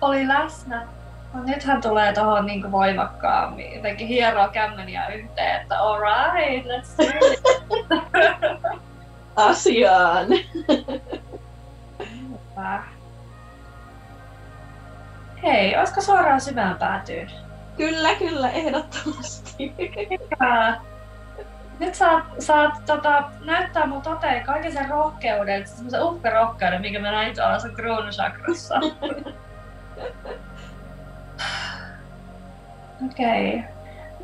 oli 0.00 0.28
läsnä. 0.28 0.86
No 1.34 1.42
nyt 1.44 1.64
hän 1.64 1.80
tulee 1.80 2.12
tuohon 2.12 2.46
niin 2.46 2.72
voimakkaammin, 2.72 3.74
jotenkin 3.74 4.06
hieroa 4.08 4.48
kämmeniä 4.48 5.06
yhteen, 5.08 5.60
että 5.60 5.80
alright, 5.80 6.66
let's 6.66 6.94
do 6.98 7.26
it. 7.32 7.42
Asiaan. 9.36 10.26
Hei, 15.42 15.76
olisiko 15.76 16.00
suoraan 16.00 16.40
syvään 16.40 16.76
päätyyn? 16.76 17.30
Kyllä, 17.76 18.14
kyllä, 18.14 18.50
ehdottomasti. 18.50 19.74
Hyvä. 20.10 20.80
Nyt 21.78 21.94
saat, 21.94 22.24
saat 22.38 22.84
tota, 22.86 23.30
näyttää 23.44 23.86
mun 23.86 24.02
toteen 24.02 24.44
kaiken 24.44 24.72
sen 24.72 24.88
rohkeuden, 24.88 25.66
semmoisen 25.66 26.02
uhkarohkeuden, 26.02 26.80
minkä 26.80 26.98
mä 26.98 27.12
näin 27.12 27.34
tuolla 27.34 27.58
sun 27.58 27.74
kruunusakrassa. 27.74 28.74
Okei. 33.06 33.54
Okay. 33.54 33.62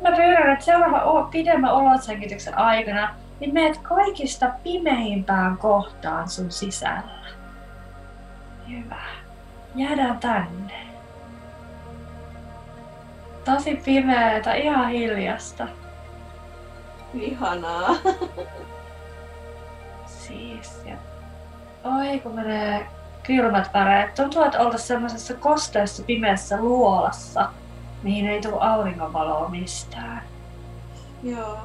Mä 0.01 0.11
pyydän, 0.15 0.53
että 0.53 0.65
seuraava 0.65 1.23
pidemmän 1.23 1.73
olotsänkityksen 1.73 2.57
aikana 2.57 3.15
niin 3.39 3.53
meet 3.53 3.77
kaikista 3.77 4.49
pimeimpään 4.63 5.57
kohtaan 5.57 6.29
sun 6.29 6.51
sisällä. 6.51 7.27
Hyvä. 8.69 9.01
Jäädään 9.75 10.17
tänne. 10.17 10.87
Tosi 13.47 13.75
pimeetä, 13.85 14.53
ihan 14.53 14.89
hiljasta. 14.89 15.67
Ihanaa. 17.13 17.95
Siis, 20.05 20.81
ja... 20.85 20.95
Oi, 21.83 22.19
kun 22.19 22.35
menee 22.35 22.87
kylmät 23.23 23.73
väreet. 23.73 24.15
Tuntuu, 24.15 24.43
että 24.43 24.59
oltaisiin 24.59 24.87
semmoisessa 24.87 25.33
kosteessa 25.33 26.03
pimeässä 26.03 26.57
luolassa, 26.57 27.49
mihin 28.03 28.27
ei 28.27 28.41
tule 28.41 28.57
auringonvaloa 28.59 29.49
mistään. 29.49 30.21
Joo. 31.23 31.57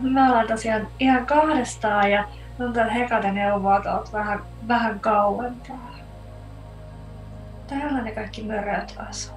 Me 0.00 0.22
ollaan 0.22 0.46
tosiaan 0.46 0.88
ihan 0.98 1.26
kahdestaan 1.26 2.10
ja 2.10 2.24
tuntuu, 2.58 2.82
että 2.82 2.94
Hekate 2.94 3.32
neuvoo 3.32 3.80
vähän, 4.12 4.42
vähän 4.68 5.00
kauempaa. 5.00 5.95
Täällä 7.66 8.02
ne 8.02 8.12
kaikki 8.12 8.42
möröt 8.42 8.94
asuu. 9.08 9.36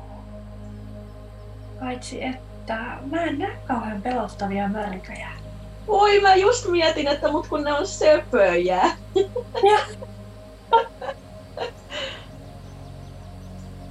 Paitsi 1.79 2.23
että 2.23 2.97
mä 3.05 3.23
en 3.23 3.39
näe 3.39 3.57
kauhean 3.67 4.01
pelottavia 4.01 4.67
mörköjä. 4.67 5.29
Oi, 5.87 6.19
mä 6.19 6.35
just 6.35 6.67
mietin, 6.67 7.07
että 7.07 7.31
mut 7.31 7.47
kun 7.47 7.63
ne 7.63 7.73
on 7.73 7.87
söpöjä. 7.87 8.81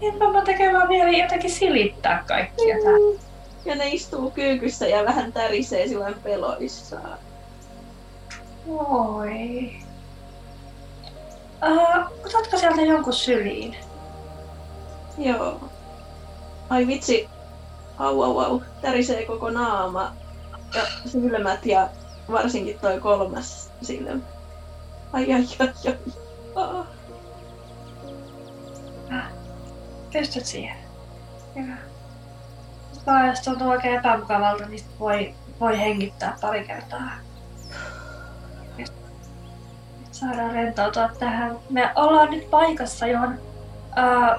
Niinpä 0.01 0.33
mä 0.33 0.45
tekemään 0.45 0.89
mieli 0.89 1.19
jotenkin 1.19 1.51
silittää 1.51 2.25
kaikkia 2.27 2.77
täällä. 2.85 3.21
Ja 3.65 3.75
ne 3.75 3.89
istuu 3.89 4.31
kyykyssä 4.31 4.87
ja 4.87 5.05
vähän 5.05 5.33
tärisee 5.33 5.89
silloin 5.89 6.15
peloissaan. 6.23 7.19
Oi. 8.69 9.73
Uh, 11.67 12.27
otatko 12.27 12.59
sieltä 12.59 12.83
jonkun 12.83 13.13
syliin? 13.13 13.88
Joo. 15.19 15.61
Ai 16.71 16.87
vitsi. 16.87 17.29
Au 17.99 18.23
au 18.23 18.39
au. 18.39 18.63
Tärisee 18.81 19.27
koko 19.27 19.51
naama. 19.51 20.13
Ja 20.75 20.83
silmät 21.07 21.67
ja 21.67 21.89
varsinkin 22.33 22.79
toi 22.79 23.01
kolmas 23.01 23.71
silmä. 23.83 24.11
Ai 25.13 25.33
ai 25.33 25.47
ai 25.59 25.73
ai. 25.87 25.97
Ah. 26.55 26.87
Pystyt 30.13 30.47
siihen. 30.47 30.77
Hyvä. 31.57 31.77
vaan 33.07 33.29
jos 33.29 33.41
tuntuu 33.41 33.69
oikein 33.69 33.99
epämukavalta, 33.99 34.67
niin 34.67 34.85
voi, 35.01 35.35
voi 35.61 35.79
hengittää 35.79 36.37
pari 36.41 36.65
kertaa. 36.65 37.11
Saadaan 40.13 40.51
rentoutua 40.51 41.09
tähän. 41.19 41.59
Me 41.71 41.93
ollaan 41.95 42.31
nyt 42.31 42.51
paikassa, 42.51 43.07
johon 43.07 43.39
ää, 43.97 44.39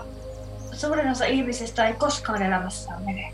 suurin 0.79 1.11
osa 1.11 1.25
ihmisistä 1.25 1.87
ei 1.87 1.93
koskaan 1.93 2.41
elämässään 2.41 3.01
mene. 3.05 3.33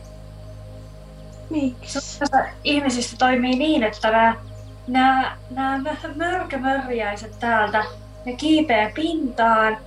Miksi? 1.50 2.02
Suurin 2.02 2.24
osa 2.24 2.52
ihmisistä 2.64 3.16
toimii 3.18 3.56
niin, 3.56 3.84
että 3.84 4.12
nämä, 4.12 4.36
nämä, 4.88 5.38
nämä 5.50 5.78
mö- 5.78 6.16
mörkömörjäiset 6.16 7.40
täältä, 7.40 7.86
ne 8.26 8.34
kiipee 8.36 8.92
pintaan, 8.96 9.78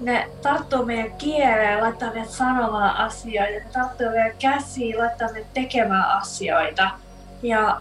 ne 0.00 0.28
tarttuu 0.42 0.84
meidän 0.84 1.12
kieleen, 1.12 1.82
laittaa 1.82 2.12
meidät 2.12 2.30
sanomaan 2.30 2.96
asioita, 2.96 3.64
ne 3.64 3.72
tarttuu 3.72 4.10
meidän 4.10 4.36
käsiin, 4.38 4.98
laittaa 4.98 5.32
meidät 5.32 5.54
tekemään 5.54 6.10
asioita. 6.10 6.90
Ja 7.42 7.80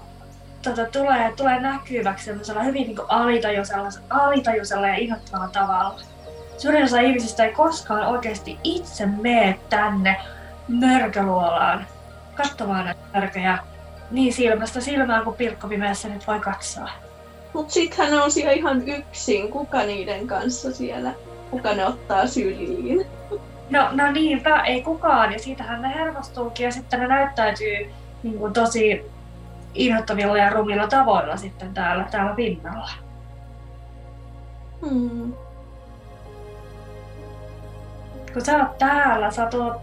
tota, 0.61 0.85
tulee, 0.85 1.33
tulee 1.37 1.59
näkyväksi 1.59 2.25
semmoisella 2.25 2.63
hyvin 2.63 2.87
niin 2.87 2.97
alitajuisella, 3.07 3.89
alitajuisella 4.09 4.87
ja 4.87 4.95
innoittavalla 4.95 5.49
tavalla. 5.53 6.14
Suurin 6.57 6.83
osa 6.83 6.99
ihmisistä 6.99 7.45
ei 7.45 7.53
koskaan 7.53 8.07
oikeasti 8.07 8.57
itse 8.63 9.05
mene 9.05 9.59
tänne 9.69 10.21
mörköluolaan 10.67 11.85
katsomaan 12.35 12.85
näitä 12.85 13.01
mörköjä 13.13 13.57
niin 14.11 14.33
silmästä 14.33 14.81
silmään 14.81 15.23
kuin 15.23 15.35
pilkkopimeässä 15.35 16.09
nyt 16.09 16.27
voi 16.27 16.39
katsoa. 16.39 16.89
Mut 17.53 17.71
sit 17.71 17.97
hän 17.97 18.13
on 18.13 18.31
siellä 18.31 18.51
ihan 18.51 18.89
yksin. 18.89 19.51
Kuka 19.51 19.83
niiden 19.83 20.27
kanssa 20.27 20.71
siellä? 20.71 21.13
Kuka 21.51 21.73
ne 21.73 21.85
ottaa 21.85 22.27
syliin? 22.27 23.05
No, 23.69 23.89
no 23.91 24.11
niinpä, 24.11 24.61
ei 24.61 24.81
kukaan, 24.81 25.33
ja 25.33 25.39
siitähän 25.39 25.81
ne 25.81 25.93
hermostuukin, 25.95 26.63
ja 26.63 26.71
sitten 26.71 26.99
ne 26.99 27.07
näyttäytyy 27.07 27.89
niin 28.23 28.39
kuin, 28.39 28.53
tosi 28.53 29.11
inhottavilla 29.73 30.37
ja 30.37 30.49
rumilla 30.49 30.87
tavoilla 30.87 31.37
sitten 31.37 31.73
täällä, 31.73 32.07
täällä 32.11 32.35
pinnalla. 32.35 32.89
Hmm. 34.81 35.33
Kun 38.35 38.45
sä 38.45 38.57
oot 38.57 38.77
täällä, 38.77 39.31
sä 39.31 39.45
tuot 39.45 39.81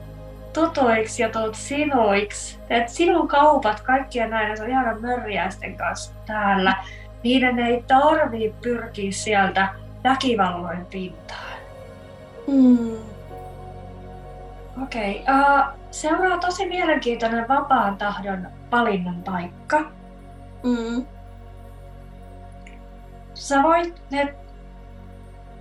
tutuiksi 0.52 1.22
ja 1.22 1.28
tuot 1.28 1.54
sinuiksi, 1.54 2.58
teet 2.68 2.88
sinun 2.88 3.28
kaupat 3.28 3.80
kaikkien 3.80 4.30
näiden 4.30 4.56
sun 4.56 4.70
ihanan 4.70 5.00
mörjäisten 5.00 5.76
kanssa 5.76 6.12
täällä. 6.26 6.84
Niiden 7.22 7.58
ei 7.58 7.84
tarvii 7.86 8.54
pyrkiä 8.62 9.12
sieltä 9.12 9.68
väkivalloin 10.04 10.86
pintaan. 10.86 11.58
Hmm. 12.46 12.96
Okei, 14.82 15.22
okay. 15.22 15.34
uh, 15.34 15.78
seuraa 15.90 16.38
tosi 16.38 16.66
mielenkiintoinen 16.66 17.48
vapaan 17.48 17.98
tahdon 17.98 18.48
valinnan 18.70 19.22
paikka. 19.22 19.80
Hmm. 20.62 21.06
Sä 23.34 23.62
voit 23.62 24.02
ne 24.10 24.34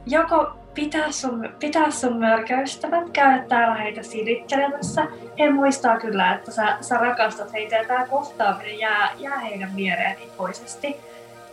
joko 0.05 0.60
pitää 0.73 1.11
sun, 1.11 1.49
pitää 1.59 1.91
sun 1.91 2.19
mörköystävät, 2.19 3.09
käydä 3.13 3.43
täällä 3.49 3.75
heitä 3.75 4.03
silittelemässä. 4.03 5.07
He 5.39 5.49
muistaa 5.49 5.99
kyllä, 5.99 6.35
että 6.35 6.51
sä, 6.51 6.77
sä 6.81 6.97
rakastat 6.97 7.53
heitä 7.53 7.75
ja 7.75 7.87
tämä 7.87 8.07
kohtaaminen 8.07 8.79
jää, 8.79 9.09
jää 9.17 9.39
heidän 9.39 9.71
mieleen 9.73 10.17
ikuisesti. 10.23 10.95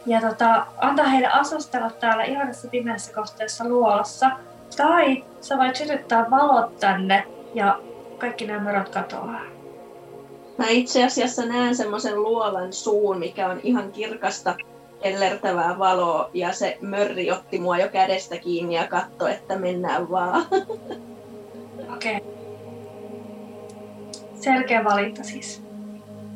Ja 0.07 0.21
tota, 0.21 0.67
antaa 0.79 1.07
heille 1.07 1.29
asustella 1.29 1.91
täällä 1.91 2.25
ihanassa 2.25 2.69
pimeässä 2.69 3.13
kohteessa 3.13 3.69
luolassa. 3.69 4.31
Tai 4.77 5.25
sä 5.41 5.59
voit 5.59 5.77
sytyttää 5.77 6.31
valot 6.31 6.77
tänne 6.81 7.27
ja 7.55 7.81
kaikki 8.19 8.47
nämä 8.47 8.61
möröt 8.61 8.89
katoaa. 8.89 9.41
Mä 10.59 10.69
itse 10.69 11.05
asiassa 11.05 11.47
näen 11.47 11.77
semmoisen 11.77 12.23
luolan 12.23 12.73
suun, 12.73 13.19
mikä 13.19 13.49
on 13.49 13.61
ihan 13.63 13.93
kirkasta 13.93 14.55
kellertävää 15.03 15.79
valoa 15.79 16.31
ja 16.35 16.53
se 16.53 16.79
mörri 16.81 17.31
otti 17.31 17.59
mua 17.59 17.79
jo 17.79 17.89
kädestä 17.89 18.37
kiinni 18.37 18.75
ja 18.75 18.87
katsoi, 18.87 19.33
että 19.33 19.59
mennään 19.59 20.11
vaan. 20.11 20.47
Okei. 21.95 22.17
Okay. 22.17 22.29
Selkeä 24.41 24.85
valinta 24.85 25.25
siis. 25.25 25.63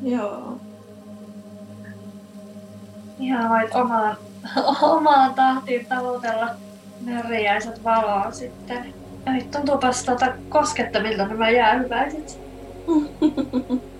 Joo. 0.01 0.57
Ihan 3.19 3.49
voit 3.49 3.75
omaan, 3.75 4.17
omaan 4.81 5.33
tahtiin 5.35 5.85
tavoitella 5.85 6.49
mörriäiset 7.01 7.83
valoa 7.83 8.31
sitten. 8.31 8.93
Ja 9.25 9.31
nyt 9.31 9.51
tuntuupas 9.51 10.03
tota 10.03 10.33
koskettamilta 10.49 11.27
nämä 11.27 11.49
jäähyväiset. 11.49 12.39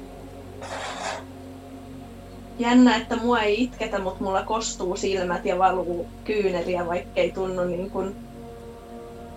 Jännä, 2.59 2.95
että 2.95 3.15
mua 3.15 3.39
ei 3.39 3.63
itketä, 3.63 3.99
mutta 3.99 4.23
mulla 4.23 4.43
kostuu 4.43 4.95
silmät 4.97 5.45
ja 5.45 5.59
valuu 5.59 6.07
kyyneliä, 6.23 6.87
vaikkei 6.87 7.31
tunnu 7.31 7.63
niin 7.63 7.89
kuin 7.89 8.15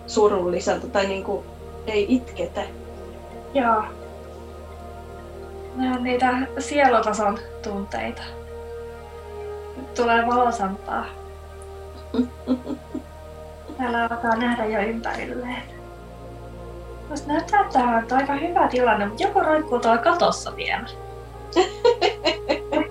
surulliselta 0.07 0.87
tai 0.87 1.07
niin 1.07 1.23
kuin 1.23 1.45
ei 1.87 2.05
itketä. 2.09 2.61
Joo. 3.53 3.83
Ne 5.75 5.91
on 5.91 6.03
niitä 6.03 6.33
sielutason 6.59 7.37
tunteita. 7.63 8.21
Nyt 9.77 9.93
tulee 9.93 10.27
valosampaa. 10.27 11.05
Täällä 13.77 14.07
alkaa 14.11 14.35
nähdä 14.35 14.65
jo 14.65 14.81
ympärilleen. 14.81 15.63
Musta 17.09 17.27
näyttää, 17.27 17.61
että 17.61 17.73
tää 17.73 17.83
on 17.83 18.05
aika 18.11 18.33
hyvä 18.33 18.67
tilanne, 18.67 19.05
mutta 19.05 19.23
joku 19.23 19.39
roikkuu 19.39 19.79
tuolla 19.79 19.97
katossa 19.97 20.55
vielä. 20.55 20.87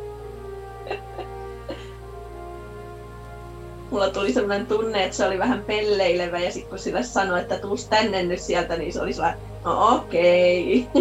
Mulla 3.96 4.10
tuli 4.10 4.32
sellainen 4.32 4.66
tunne, 4.66 5.04
että 5.04 5.16
se 5.16 5.26
oli 5.26 5.38
vähän 5.38 5.64
pelleilevä 5.64 6.38
ja 6.38 6.52
sitten 6.52 6.70
kun 6.70 6.78
sille 6.78 7.02
sanoi, 7.02 7.40
että 7.40 7.58
tuus 7.58 7.88
tänne 7.88 8.22
nyt 8.22 8.40
sieltä, 8.40 8.76
niin 8.76 8.92
se 8.92 9.00
oli 9.00 9.12
sellainen, 9.12 9.40
no 9.64 9.94
okei. 9.94 10.88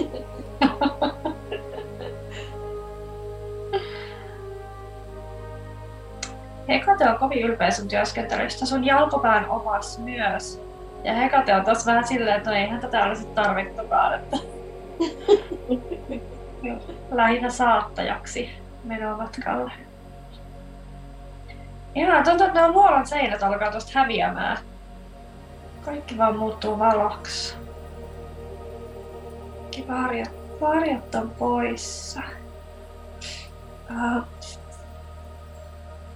Hekate 6.70 7.10
on 7.10 7.18
kovin 7.18 7.40
ylpeä 7.40 7.72
sun 7.72 7.88
työskentelystä. 7.88 8.66
Sun 8.66 8.86
jalkopään 8.86 9.50
omas 9.50 10.00
myös. 10.00 10.62
Ja 11.04 11.14
Hekate 11.14 11.56
on 11.56 11.66
taas 11.66 11.86
vähän 11.86 12.08
silleen, 12.08 12.38
että 12.38 12.50
no 12.50 12.56
eihän 12.56 12.82
tätä 12.82 13.06
olisi 13.06 13.26
tarvittukaan. 13.26 14.14
Että... 14.14 14.38
Lähinnä 17.12 17.50
saattajaksi 17.50 18.50
menomatkalle. 18.84 19.72
Ihan 21.96 22.24
tuntuu, 22.24 22.48
että 22.48 22.62
nämä 22.62 22.74
luolan 22.74 23.08
seinät 23.08 23.44
alkaa 23.44 23.72
tuosta 23.72 24.00
häviämään. 24.00 24.58
Kaikki 25.86 26.18
vaan 26.18 26.38
muuttuu 26.38 26.80
valoksi. 26.80 27.56
Kaikki 29.58 29.86
varjot, 29.88 30.62
varjot 30.62 31.16
on 31.16 31.32
poissa. 31.40 32.22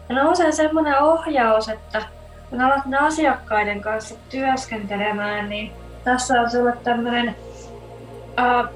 Ja 0.10 0.16
nousee 0.16 0.52
semmoinen 0.52 1.02
ohjaus, 1.02 1.70
että 1.70 2.02
kun 2.50 2.62
alat 2.62 2.86
ne 2.86 2.98
asiakkaiden 2.98 3.82
kanssa 3.82 4.16
työskentelemään, 4.30 5.50
niin 5.50 5.72
tässä 6.04 6.42
on 6.42 6.50
sulle 6.50 6.78
tämmöinen 6.84 7.36
uh, 8.20 8.70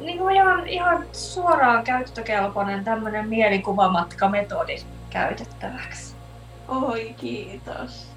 niin 0.00 0.18
kuin 0.18 0.34
ihan, 0.36 0.68
ihan 0.68 1.04
suoraan 1.12 1.84
käyttökelpoinen 1.84 2.84
tämmöinen 2.84 3.28
mielikuvamatka-metodi 3.28 4.76
käytettäväksi. 5.10 6.11
Oi, 6.72 7.14
kiitos. 7.16 8.08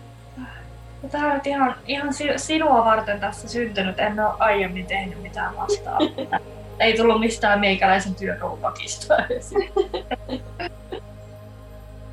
Ja 1.03 1.09
Tämä 1.09 1.33
on 1.33 1.41
ihan, 1.45 1.75
ihan 1.87 2.09
sinua 2.37 2.85
varten 2.85 3.19
tässä 3.19 3.47
syntynyt. 3.47 3.99
En 3.99 4.19
ole 4.19 4.33
aiemmin 4.39 4.85
tehnyt 4.85 5.21
mitään 5.21 5.55
vastaavaa. 5.57 6.39
Ei 6.79 6.97
tullut 6.97 7.19
mistään 7.19 7.59
meikäläisen 7.59 8.15
työkalupakista 8.15 9.15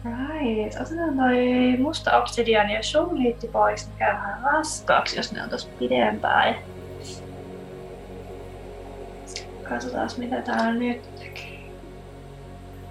Right, 0.04 0.80
otetaan 0.80 1.16
toi 1.16 1.76
musta 1.78 2.18
obsidian 2.18 2.70
ja 2.70 2.82
showliitti 2.82 3.48
pois, 3.48 3.88
mikä 3.88 4.10
on 4.10 4.16
vähän 4.16 4.42
raskaaksi, 4.42 5.16
jos 5.16 5.32
ne 5.32 5.42
on 5.42 5.48
tossa 5.48 5.68
pidempään. 5.78 6.54
Katsotaan 9.68 10.08
mitä 10.18 10.42
täällä 10.42 10.72
nyt. 10.72 11.11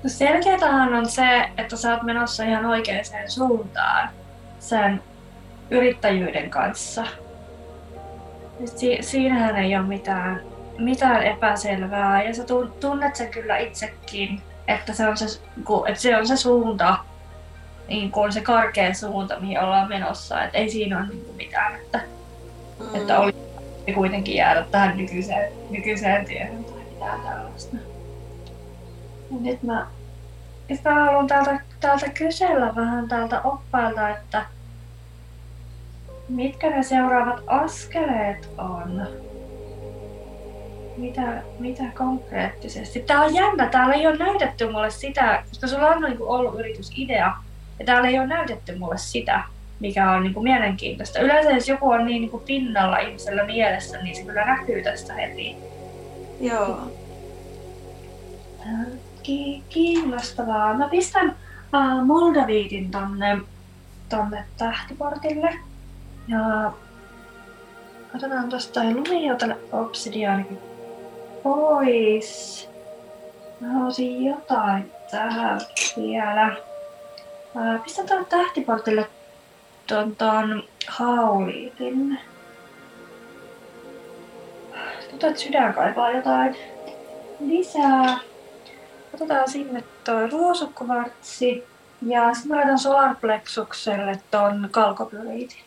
No 0.04 0.10
selkeätähän 0.10 0.94
on 0.94 1.10
se, 1.10 1.50
että 1.58 1.76
sä 1.76 1.94
oot 1.94 2.04
menossa 2.04 2.44
ihan 2.44 2.66
oikeaan 2.66 3.04
suuntaan 3.28 4.10
sen 4.60 5.04
yrittäjyyden 5.70 6.50
kanssa. 6.50 7.06
Si- 8.66 8.98
siinähän 9.02 9.56
ei 9.56 9.76
ole 9.78 9.88
mitään, 9.88 10.42
mitään 10.78 11.24
epäselvää 11.24 12.24
ja 12.24 12.34
sä 12.34 12.44
tunnet 12.80 13.16
sen 13.16 13.32
kyllä 13.32 13.58
itsekin, 13.58 14.42
että 14.68 14.94
se 14.94 15.08
on 15.08 15.18
se, 15.18 15.26
että 15.88 16.02
se, 16.02 16.18
on 16.18 16.28
se 16.28 16.38
suunta, 16.38 16.98
niin 17.88 18.12
kuin 18.12 18.34
se 18.34 18.42
karkea 18.42 18.94
suunta, 18.94 19.40
mihin 19.40 19.60
ollaan 19.60 19.90
menossa. 19.90 20.44
Et 20.44 20.50
ei 20.54 20.70
siinä 20.70 20.98
ole 20.98 21.08
niin 21.08 21.36
mitään, 21.36 21.76
että, 21.76 22.00
mm. 22.80 22.96
että 22.96 23.20
oli 23.20 23.34
kuitenkin 23.94 24.36
jäädä 24.36 24.66
tähän 24.72 24.98
nykyiseen, 24.98 25.52
nykyiseen 25.70 26.26
työhön 26.26 26.64
tai 26.64 26.84
mitään 26.94 27.22
tällaista. 27.22 27.91
Nyt 29.40 29.64
mä, 29.64 29.88
nyt 30.70 30.84
mä 30.84 31.06
haluan 31.06 31.28
täältä, 31.28 31.60
täältä 31.80 32.10
kysellä 32.10 32.76
vähän 32.76 33.08
täältä 33.08 33.42
oppailta, 33.42 34.10
että 34.10 34.46
mitkä 36.30 36.70
ne 36.70 36.84
seuraavat 36.84 37.44
askeleet 37.48 38.50
on? 38.58 39.08
Mitä, 40.98 41.44
mitä 41.60 41.84
konkreettisesti? 41.98 43.00
Tää 43.00 43.22
on 43.22 43.36
jännä, 43.36 43.70
täällä 43.70 43.94
ei 43.94 44.08
ole 44.08 44.18
näytetty 44.18 44.72
mulle 44.72 44.90
sitä, 44.90 45.44
koska 45.50 45.68
sulla 45.68 45.88
on 45.88 46.02
niin 46.02 46.18
ollut 46.22 46.60
yritysidea, 46.60 47.34
ja 47.80 47.86
täällä 47.86 48.08
ei 48.08 48.20
ole 48.20 48.28
näytetty 48.28 48.78
mulle 48.78 48.98
sitä, 48.98 49.44
mikä 49.80 50.12
on 50.12 50.24
niin 50.24 50.34
kuin 50.34 50.44
mielenkiintoista. 50.44 51.20
Yleensä 51.20 51.52
jos 51.52 51.70
joku 51.70 51.90
on 51.90 52.06
niin, 52.06 52.22
niin 52.22 52.32
kuin 52.32 52.44
pinnalla 52.44 52.98
ihmisellä 52.98 53.46
mielessä, 53.46 54.02
niin 54.02 54.16
se 54.16 54.24
kyllä 54.24 54.46
näkyy 54.46 54.84
tästä 54.84 55.14
heti. 55.14 55.56
Joo. 56.42 56.80
Kiinnostavaa. 59.70 60.74
Mä 60.74 60.90
pistän 60.90 61.36
uh, 61.74 62.06
Moldaviitin 62.06 62.92
tonne, 62.92 63.42
tonne 64.10 64.46
tähtiportille. 64.58 65.60
Ja 66.28 66.72
otetaan 68.16 68.50
tosta 68.50 68.74
toi 68.74 68.94
lumijoutele 68.94 69.58
obsidiaanikin 69.72 70.60
pois. 71.44 72.70
Mä 73.60 73.68
haluaisin 73.68 74.26
jotain 74.26 74.92
tähän 75.12 75.62
vielä. 75.98 76.56
Uh, 77.56 77.84
pistän 77.84 78.08
tuon 78.08 78.26
tähtiportille 78.26 79.08
ton, 79.88 80.16
ton 80.16 80.64
hauliitin. 80.88 82.20
Tuntuu, 85.10 85.30
että 85.30 85.42
sydän 85.42 85.74
kaipaa 85.74 86.12
jotain 86.12 86.56
lisää. 87.40 88.31
Otetaan 89.14 89.50
sinne 89.50 89.84
toi 90.04 90.30
ruosukkuvartsi. 90.30 91.64
Ja 92.02 92.34
sitten 92.34 92.58
laitan 92.58 92.80
solarplexukselle 92.80 94.20
ton 94.32 94.68
kalkopyriitin. 94.72 95.62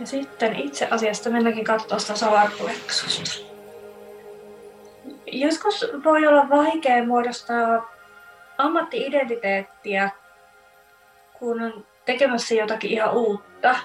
Ja 0.00 0.06
sitten 0.06 0.56
itse 0.56 0.88
asiasta 0.90 1.30
mennäkin 1.30 1.64
katsoa 1.64 1.98
sitä 1.98 2.14
solarplexusta. 2.16 3.48
Joskus 5.26 5.86
voi 6.04 6.26
olla 6.26 6.48
vaikea 6.48 7.06
muodostaa 7.06 7.90
ammatti-identiteettiä, 8.58 10.10
kun 11.38 11.62
on 11.62 11.86
tekemässä 12.04 12.54
jotakin 12.54 12.90
ihan 12.90 13.14
uutta. 13.14 13.76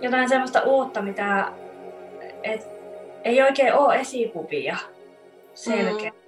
Jotain 0.00 0.28
semmoista 0.28 0.60
uutta, 0.62 1.02
mitä 1.02 1.52
et, 2.42 2.77
ei 3.28 3.42
oikein 3.42 3.74
ole 3.74 3.96
esikuvia 3.96 4.76
selkeä. 5.54 6.10
Mm. 6.10 6.18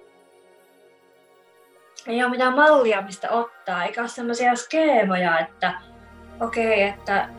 Ei 2.07 2.23
ole 2.23 2.31
mitään 2.31 2.55
mallia, 2.55 3.01
mistä 3.01 3.31
ottaa, 3.31 3.83
eikä 3.83 4.01
ole 4.01 4.07
semmoisia 4.07 4.55
skeemoja, 4.55 5.39
että 5.39 5.73
okei, 6.41 6.65
okay, 6.65 6.79
että, 6.79 7.29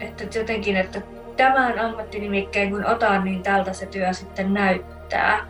että 0.00 0.38
jotenkin, 0.38 0.76
että 0.76 1.02
tämän 1.36 1.78
ammattinimikkeen 1.78 2.70
kun 2.70 2.86
otan, 2.86 3.24
niin 3.24 3.42
tältä 3.42 3.72
se 3.72 3.86
työ 3.86 4.12
sitten 4.12 4.54
näyttää. 4.54 5.46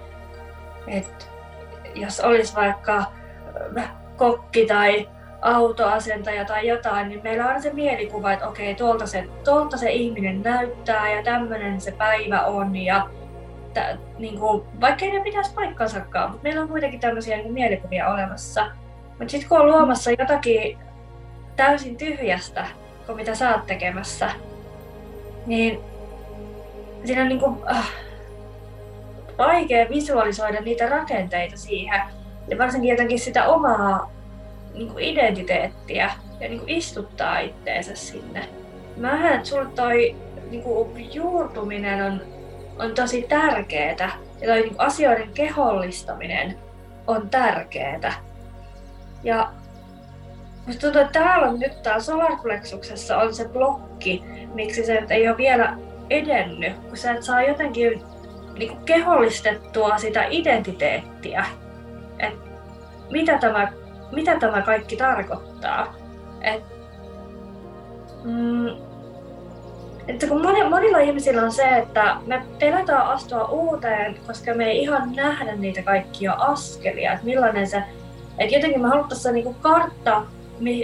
Et 0.86 1.30
jos 1.94 2.20
olisi 2.20 2.54
vaikka 2.54 3.04
kokki 4.16 4.66
tai 4.66 5.08
autoasentaja 5.42 6.44
tai 6.44 6.68
jotain, 6.68 7.08
niin 7.08 7.20
meillä 7.22 7.46
on 7.46 7.62
se 7.62 7.72
mielikuva, 7.72 8.32
että 8.32 8.48
okei, 8.48 8.74
tuolta 8.74 9.06
se, 9.06 9.28
tuolta 9.44 9.76
se 9.76 9.90
ihminen 9.90 10.42
näyttää 10.42 11.12
ja 11.12 11.22
tämmöinen 11.22 11.80
se 11.80 11.92
päivä 11.92 12.40
on. 12.40 12.76
Ja 12.76 13.08
tä, 13.74 13.98
niin 14.18 14.38
kuin, 14.38 14.62
vaikka 14.80 15.06
ne 15.06 15.20
pitäisi 15.20 15.54
paikkansakaan, 15.54 16.30
mutta 16.30 16.42
meillä 16.42 16.62
on 16.62 16.68
kuitenkin 16.68 17.00
tämmöisiä 17.00 17.36
niin 17.36 17.52
mielikuvia 17.52 18.08
olemassa. 18.08 18.66
Mutta 19.08 19.30
sitten 19.30 19.48
kun 19.48 19.60
on 19.60 19.66
luomassa 19.66 20.10
jotakin 20.10 20.78
täysin 21.56 21.96
tyhjästä, 21.96 22.66
kuin 23.06 23.16
mitä 23.16 23.34
sä 23.34 23.54
oot 23.54 23.66
tekemässä, 23.66 24.30
niin 25.46 25.80
siinä 27.04 27.22
on 27.22 27.28
niin 27.28 27.40
kuin, 27.40 27.56
äh, 27.70 27.88
vaikea 29.38 29.88
visualisoida 29.88 30.60
niitä 30.60 30.88
rakenteita 30.88 31.56
siihen. 31.56 32.00
Ja 32.48 32.58
varsinkin 32.58 32.90
jotenkin 32.90 33.20
sitä 33.20 33.48
omaa 33.48 34.10
niin 34.74 34.88
kuin 34.88 35.04
identiteettiä 35.04 36.10
ja 36.40 36.48
niin 36.48 36.58
kuin 36.58 36.70
istuttaa 36.70 37.38
itteensä 37.38 37.94
sinne. 37.94 38.48
Mä 38.96 39.18
näen, 39.18 39.34
että 39.34 39.48
sulle 39.48 39.66
toi 39.66 40.16
niin 40.50 40.62
kuin 40.62 41.14
juurtuminen 41.14 42.02
on, 42.02 42.20
on 42.78 42.94
tosi 42.94 43.22
tärkeää 43.22 44.10
ja 44.40 44.46
toi 44.46 44.60
niin 44.60 44.74
asioiden 44.78 45.28
kehollistaminen 45.34 46.58
on 47.06 47.30
tärkeää. 47.30 48.12
Ja 49.22 49.52
musta 50.66 50.80
tuntuu, 50.80 51.00
että 51.00 51.20
täällä 51.20 51.48
on 51.48 51.60
nyt 51.60 51.82
täällä 51.82 52.02
solarplexuksessa 52.02 53.18
on 53.18 53.34
se 53.34 53.48
blokki, 53.48 54.24
miksi 54.54 54.84
se 54.84 55.02
ei 55.10 55.28
ole 55.28 55.36
vielä 55.36 55.76
edennyt, 56.10 56.78
kun 56.78 56.96
sä 56.96 57.12
et 57.12 57.22
saa 57.22 57.42
jotenkin 57.42 58.02
niin 58.58 58.68
kuin 58.68 58.84
kehollistettua 58.84 59.98
sitä 59.98 60.24
identiteettiä. 60.30 61.46
Et 62.18 62.34
mitä 63.10 63.38
tämä 63.38 63.72
mitä 64.12 64.38
tämä 64.38 64.62
kaikki 64.62 64.96
tarkoittaa. 64.96 65.94
Et, 66.40 66.64
mm, 68.24 68.66
että 70.08 70.26
kun 70.26 70.42
moni, 70.42 70.68
monilla 70.68 70.98
ihmisillä 70.98 71.42
on 71.42 71.52
se, 71.52 71.76
että 71.76 72.16
me 72.26 72.42
pelätään 72.58 73.06
astua 73.06 73.44
uuteen, 73.44 74.16
koska 74.26 74.54
me 74.54 74.64
ei 74.64 74.82
ihan 74.82 75.12
nähdä 75.16 75.56
niitä 75.56 75.82
kaikkia 75.82 76.32
askelia, 76.32 77.12
että 77.12 77.24
millainen 77.24 77.66
se, 77.66 77.82
että 78.38 78.54
jotenkin 78.54 78.82
me 78.82 78.88
haluttaisiin 78.88 79.34
niinku 79.34 79.56
kartta, 79.60 80.22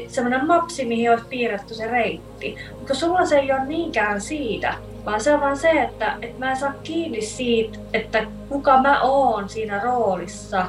semmoinen 0.09 0.47
mapsi, 0.47 0.85
mihin 0.85 1.11
olisi 1.11 1.27
piirretty 1.29 1.75
se 1.75 1.87
reitti. 1.87 2.57
Mutta 2.79 2.95
sulla 2.95 3.27
se 3.27 3.39
ei 3.39 3.53
ole 3.53 3.65
niinkään 3.65 4.21
siitä, 4.21 4.75
vaan 5.05 5.21
se 5.21 5.35
on 5.35 5.41
vaan 5.41 5.57
se, 5.57 5.71
että, 5.71 6.17
että 6.23 6.39
mä 6.39 6.51
en 6.51 6.57
saa 6.57 6.75
kiinni 6.83 7.23
siitä, 7.23 7.79
että 7.93 8.27
kuka 8.49 8.83
mä 8.83 9.01
oon 9.03 9.49
siinä 9.49 9.81
roolissa 9.81 10.67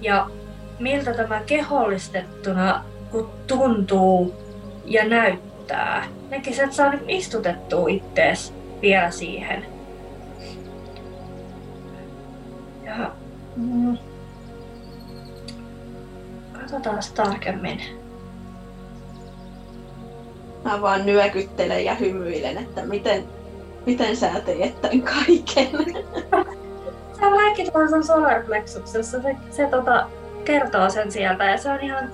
ja 0.00 0.26
miltä 0.78 1.14
tämä 1.14 1.40
kehollistettuna 1.46 2.84
tuntuu 3.46 4.34
ja 4.84 5.08
näyttää. 5.08 5.55
Nekin 6.30 6.54
sä 6.54 6.64
et 6.64 6.72
saa 6.72 6.90
nyt 6.90 7.04
istutettua 7.08 7.88
ittees 7.88 8.54
vielä 8.82 9.10
siihen. 9.10 9.66
Ja, 12.84 13.10
mm, 13.56 13.98
katsotaan 16.52 16.98
tarkemmin. 17.14 17.80
Mä 20.64 20.82
vaan 20.82 21.06
nyökyttelen 21.06 21.84
ja 21.84 21.94
hymyilen, 21.94 22.58
että 22.58 22.82
miten, 22.82 23.24
miten 23.86 24.16
sä 24.16 24.30
teet 24.44 24.80
tämän 24.80 25.02
kaiken. 25.02 25.94
Sä 27.20 27.30
vaikit 27.30 27.74
vaan 27.74 27.88
sun 27.88 28.04
solarplexuksessa. 28.04 29.22
Se, 29.22 29.36
se 29.50 29.66
tota, 29.66 30.08
kertoo 30.44 30.90
sen 30.90 31.12
sieltä 31.12 31.44
ja 31.44 31.58
se 31.58 31.70
on 31.70 31.80
ihan 31.80 32.12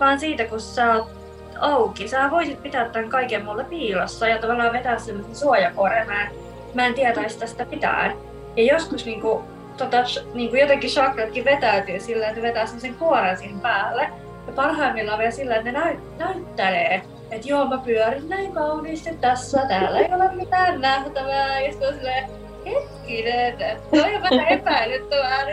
vaan 0.00 0.20
siitä, 0.20 0.44
kun 0.44 0.60
sä 0.60 0.94
oot 0.94 1.17
auki. 1.60 2.08
Sä 2.08 2.30
voisit 2.30 2.62
pitää 2.62 2.88
tämän 2.88 3.10
kaiken 3.10 3.44
mulle 3.44 3.64
piilossa 3.64 4.28
ja 4.28 4.38
tavallaan 4.38 4.72
vetää 4.72 4.98
semmoisen 4.98 5.36
suojakoreen. 5.36 6.06
Mä, 6.06 6.28
mä 6.74 6.86
en 6.86 6.94
tietäisi 6.94 7.38
tästä 7.38 7.66
mitään. 7.70 8.16
Ja 8.56 8.64
joskus 8.64 9.06
niinku, 9.06 9.42
tota, 9.76 9.96
niinku 10.34 10.56
jotenkin 10.56 10.90
chakratkin 10.90 11.44
vetäytyy 11.44 12.00
sillä, 12.00 12.28
että 12.28 12.42
vetää 12.42 12.66
semmoisen 12.66 12.94
kuoren 12.94 13.36
siihen 13.36 13.60
päälle. 13.60 14.02
Ja 14.46 14.52
parhaimmillaan 14.52 15.18
vielä 15.18 15.30
sillä, 15.30 15.56
että 15.56 15.72
ne 15.72 15.78
näy, 15.78 15.96
näyttelee, 16.18 17.02
että 17.30 17.48
joo 17.48 17.66
mä 17.66 17.78
pyörin 17.78 18.28
näin 18.28 18.52
kauniisti 18.52 19.14
tässä, 19.20 19.66
täällä 19.68 19.98
ei 19.98 20.14
ole 20.14 20.34
mitään 20.34 20.80
nähtävää. 20.80 21.60
Ja 21.60 21.70
sitten 21.70 21.88
on 21.88 21.94
silleen, 21.94 22.30
hetkinen, 22.66 23.58
toi 23.90 24.14
on 24.14 24.22
vähän 24.22 24.48
epäilyttävää 24.48 25.46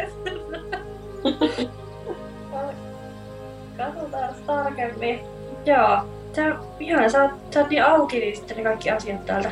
Katsotaan 3.77 4.36
tarkemmin. 4.45 5.34
Joo, 5.66 5.97
on 6.38 6.59
ihan, 6.80 7.11
sä 7.11 7.24
oot, 7.24 7.32
sä 7.53 7.59
oot 7.59 7.70
niin 7.70 7.84
auki, 7.84 8.20
niin 8.20 8.36
sitten 8.36 8.57
ne 8.57 8.63
kaikki 8.63 8.91
asiat 8.91 9.26
täältä, 9.26 9.51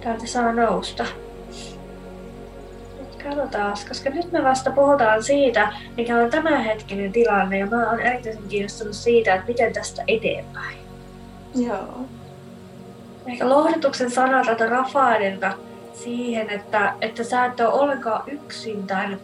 täältä 0.00 0.26
saa 0.26 0.52
nousta. 0.52 1.06
Katsotaan, 3.24 3.76
koska 3.88 4.10
nyt 4.10 4.32
me 4.32 4.44
vasta 4.44 4.70
puhutaan 4.70 5.22
siitä, 5.22 5.72
mikä 5.96 6.16
on 6.16 6.30
tämänhetkinen 6.30 7.12
tilanne, 7.12 7.58
ja 7.58 7.66
mä 7.66 7.90
oon 7.90 8.00
erityisen 8.00 8.48
kiinnostunut 8.48 8.94
siitä, 8.94 9.34
että 9.34 9.46
miten 9.46 9.72
tästä 9.72 10.04
eteenpäin. 10.08 10.78
Joo. 11.54 12.06
Ehkä 13.26 13.48
lohdutuksen 13.48 14.10
sana 14.10 14.44
tätä 14.44 14.66
Rafaelilta 14.66 15.52
siihen, 15.94 16.50
että, 16.50 16.94
että 17.00 17.24
sä 17.24 17.44
et 17.44 17.60
ole 17.60 17.68
ollenkaan 17.68 18.22
yksin 18.30 18.86
tämän 18.86 19.20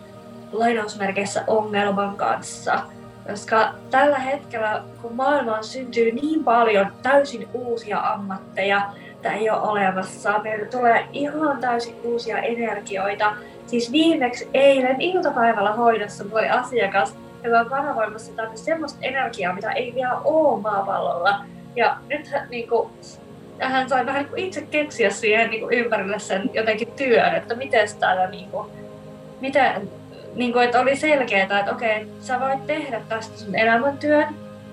lainausmerkeissä 0.53 1.45
ongelman 1.47 2.17
kanssa– 2.17 2.81
koska 3.31 3.75
tällä 3.91 4.19
hetkellä, 4.19 4.83
kun 5.03 5.15
maailmaan 5.15 5.65
syntyy 5.65 6.13
niin 6.13 6.45
paljon 6.45 6.87
täysin 7.03 7.49
uusia 7.55 8.01
ammatteja, 8.01 8.83
että 9.11 9.33
ei 9.33 9.51
ole 9.51 9.61
olemassa. 9.61 10.39
Meillä 10.39 10.67
tulee 10.67 11.07
ihan 11.13 11.59
täysin 11.61 11.95
uusia 12.05 12.39
energioita. 12.39 13.37
Siis 13.67 13.93
viimeksi 13.93 14.49
eilen 14.55 15.01
iltapäivällä 15.01 15.73
hoidossa 15.73 16.25
oli 16.33 16.49
asiakas, 16.49 17.17
joka 17.45 17.61
on 17.61 17.67
kanavoimassa 17.67 18.33
tänne 18.33 18.57
semmoista 18.57 18.99
energiaa, 19.03 19.55
mitä 19.55 19.73
ei 19.73 19.95
vielä 19.95 20.19
ole 20.25 20.61
maapallolla. 20.61 21.45
Ja 21.77 21.97
nyt 22.09 22.31
niin 22.51 22.69
kuin, 22.69 22.91
hän 23.59 23.89
sai 23.89 24.07
vähän 24.07 24.25
niin 24.25 24.47
itse 24.47 24.63
keksiä 24.63 25.11
siihen 25.11 25.51
niin 25.51 25.73
ympärille 25.73 26.19
sen 26.19 26.51
jotenkin 26.55 26.89
työn, 26.97 27.35
että 27.35 27.55
miten 27.55 27.89
täällä 28.01 28.27
niin 28.27 28.51
kuin, 28.51 28.71
miten, 29.41 29.91
niin 30.37 30.53
kuin, 30.53 30.65
että 30.65 30.81
oli 30.81 30.97
selkeää, 30.97 31.59
että 31.59 31.73
okei, 31.73 32.09
sä 32.21 32.41
voit 32.41 32.67
tehdä 32.67 33.01
tästä 33.09 33.39
sun 33.39 33.55
elämäntyön, 33.55 34.27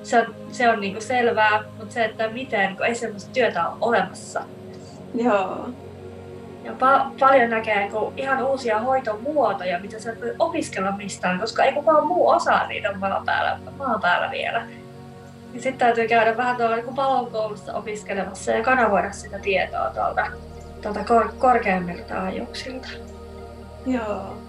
se 0.04 0.20
on, 0.20 0.36
se 0.52 0.70
on 0.70 0.82
niin 0.82 0.94
kuin 0.94 1.04
selvää, 1.04 1.64
mutta 1.78 1.94
se, 1.94 2.06
että 2.06 2.30
miten, 2.30 2.76
kun 2.76 2.86
ei 2.86 2.96
semmoista 2.96 3.32
työtä 3.34 3.68
ole 3.68 3.78
olemassa. 3.82 4.42
Joo. 5.16 5.70
Ja 6.64 6.72
pa- 6.72 7.20
paljon 7.20 7.50
näkee 7.50 7.90
kun 7.90 8.14
ihan 8.18 8.44
uusia 8.44 8.80
hoitomuotoja, 8.80 9.80
mitä 9.80 10.00
sä 10.00 10.16
voi 10.22 10.36
opiskella 10.40 10.92
mistään, 10.92 11.40
koska 11.40 11.64
ei 11.64 11.74
kukaan 11.74 12.08
muu 12.08 12.30
osaa 12.30 12.68
niitä 12.68 12.94
maan 12.94 13.26
päällä, 13.26 13.60
maan 13.78 14.02
päällä 14.02 14.32
vielä. 14.32 14.68
Ja 15.54 15.62
sitten 15.62 15.78
täytyy 15.78 16.08
käydä 16.08 16.38
vähän 16.38 16.56
tuolla 16.56 16.76
niin 16.76 16.96
palokoulussa 16.96 17.74
opiskelemassa 17.74 18.52
ja 18.52 18.64
kanavoida 18.64 19.12
sitä 19.12 19.40
tietoa 19.40 19.90
tuolta, 19.90 20.28
tuolta 20.82 21.04
kor- 21.04 21.34
korkeammilta 21.38 22.24
ajuuksilta. 22.24 22.88
Joo. 23.86 24.43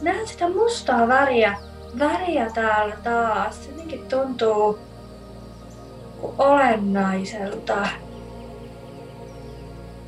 Näen 0.00 0.28
sitä 0.28 0.48
mustaa 0.48 1.08
väriä, 1.08 1.58
väriä 1.98 2.50
täällä 2.54 2.96
taas. 2.96 3.64
Se 3.64 3.70
jotenkin 3.70 4.08
tuntuu 4.08 4.78
olennaiselta. 6.38 7.88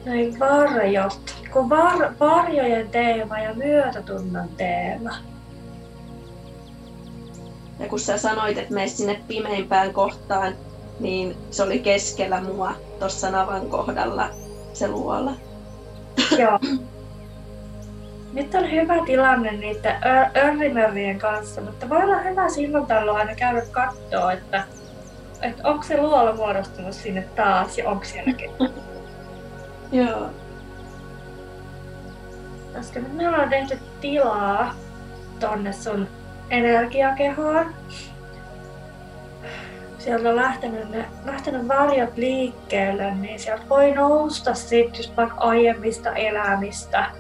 Näin 0.05 0.39
varjot. 0.39 1.35
Kun 1.53 1.71
var, 1.71 2.13
varjojen 2.21 2.89
teema 2.89 3.39
ja 3.39 3.55
myötätunnon 3.55 4.49
teema. 4.49 5.15
Ja 7.79 7.89
kun 7.89 8.01
sä 8.01 8.19
sanoit, 8.19 8.59
että 8.59 8.75
mene 8.75 8.89
sinne 8.89 9.21
pimeimpään 9.29 9.93
kohtaan, 9.93 10.55
niin 11.01 11.37
se 11.51 11.63
oli 11.63 11.79
keskellä 11.79 12.41
mua 12.41 12.75
tuossa 12.99 13.31
navan 13.31 13.67
kohdalla 13.67 14.29
se 14.73 14.89
luola. 14.89 15.33
Joo. 16.39 16.59
Nyt 18.33 18.55
on 18.55 18.71
hyvä 18.71 18.95
tilanne 19.07 19.53
niiden 19.53 19.97
örrimörrien 20.37 21.19
kanssa, 21.19 21.61
mutta 21.61 21.89
voi 21.89 22.03
olla 22.03 22.19
hyvä 22.19 22.49
silloin 22.49 22.87
tällöin 22.87 23.17
aina 23.17 23.35
käydä 23.35 23.63
katsoa, 23.71 24.33
että, 24.33 24.65
että 25.43 25.69
onko 25.69 25.83
se 25.83 26.01
luola 26.01 26.33
muodostunut 26.33 26.95
sinne 26.95 27.23
taas 27.23 27.79
ja 27.79 27.89
onko 27.89 28.05
siellä 28.05 28.33
Joo. 29.93 30.31
Koska 32.77 33.01
nyt 33.01 33.15
me 33.15 33.29
ollaan 33.29 33.49
tehty 33.49 33.79
tilaa 34.01 34.75
tonne 35.41 35.73
sun 35.73 36.09
energiakehoon. 36.51 37.75
Sieltä 39.99 40.29
on 40.29 40.37
lähtenyt, 40.37 40.91
ne, 40.91 41.05
lähtenyt 41.25 41.69
varjot 41.69 42.17
liikkeelle, 42.17 43.15
niin 43.15 43.39
sieltä 43.39 43.69
voi 43.69 43.91
nousta 43.91 44.55
sitten 44.55 44.99
just 44.99 45.17
vaikka 45.17 45.37
aiemmista 45.39 46.15
elämistä 46.15 47.11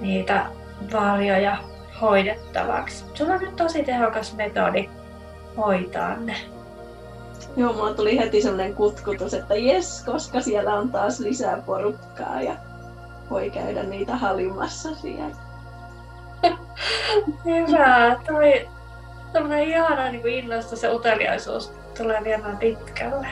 niitä 0.00 0.46
varjoja 0.92 1.56
hoidettavaksi. 2.00 3.04
Sulla 3.14 3.34
on 3.34 3.40
nyt 3.40 3.56
tosi 3.56 3.82
tehokas 3.82 4.34
metodi 4.34 4.90
hoitaa 5.56 6.16
ne. 6.16 6.36
Joo, 7.56 7.72
mulla 7.72 7.94
tuli 7.94 8.18
heti 8.18 8.42
sellainen 8.42 8.74
kutkutus, 8.74 9.34
että 9.34 9.54
jes, 9.54 10.04
koska 10.04 10.40
siellä 10.40 10.74
on 10.74 10.90
taas 10.90 11.20
lisää 11.20 11.62
porukkaa 11.66 12.42
ja 12.42 12.56
voi 13.30 13.50
käydä 13.50 13.82
niitä 13.82 14.16
halimassa 14.16 14.94
siellä. 14.94 15.36
Hyvä. 17.44 18.16
Toi 18.26 18.68
tämmönen 19.32 19.68
ihana 19.68 20.10
niin 20.10 20.28
innostus 20.28 20.82
ja 20.82 20.94
uteliaisuus 20.94 21.72
tulee 21.98 22.24
viemään 22.24 22.56
pitkälle. 22.56 23.26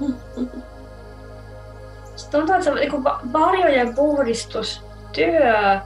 Se 2.16 2.30
tuntuu, 2.30 2.54
että 2.54 2.64
se 2.64 2.74
niin 2.74 3.04
varjojen 3.32 3.94
puhdistustyö 3.94 5.80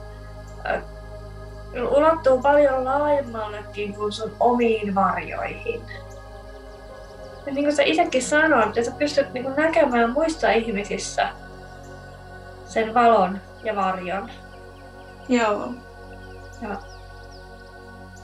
ulottuu 1.91 2.43
paljon 2.43 2.85
laajemmallekin 2.85 3.95
kuin 3.95 4.13
sun 4.13 4.37
omiin 4.41 4.95
varjoihin. 4.95 5.83
Ja 7.47 7.53
niin 7.55 7.65
kuin 7.65 7.77
sä 7.77 7.83
itsekin 7.83 8.23
sanoit, 8.23 8.67
että 8.67 8.91
sä 8.91 8.97
pystyt 8.99 9.33
niin 9.33 9.57
näkemään 9.57 10.13
muista 10.13 10.51
ihmisissä 10.51 11.29
sen 12.65 12.95
valon 12.95 13.41
ja 13.65 13.77
varjon. 13.77 14.31
Joo. 15.29 15.69
Ja, 16.63 16.77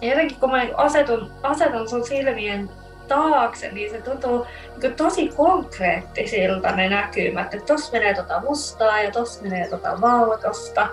jotenkin 0.00 0.40
kun 0.40 0.50
mä 0.50 0.62
asetun, 0.76 1.32
asetun 1.42 1.88
sun 1.88 2.06
silmien 2.06 2.70
taakse, 3.08 3.72
niin 3.72 3.90
se 3.90 4.00
tuntuu 4.00 4.46
niin 4.82 4.94
tosi 4.94 5.28
konkreettisilta 5.28 6.70
ne 6.70 6.88
näkymät. 6.88 7.54
Että 7.54 7.66
tossa 7.66 7.92
menee 7.92 8.14
tota 8.14 8.40
mustaa 8.40 9.02
ja 9.02 9.10
tossa 9.10 9.42
menee 9.42 9.68
tota 9.68 10.00
valkosta. 10.00 10.88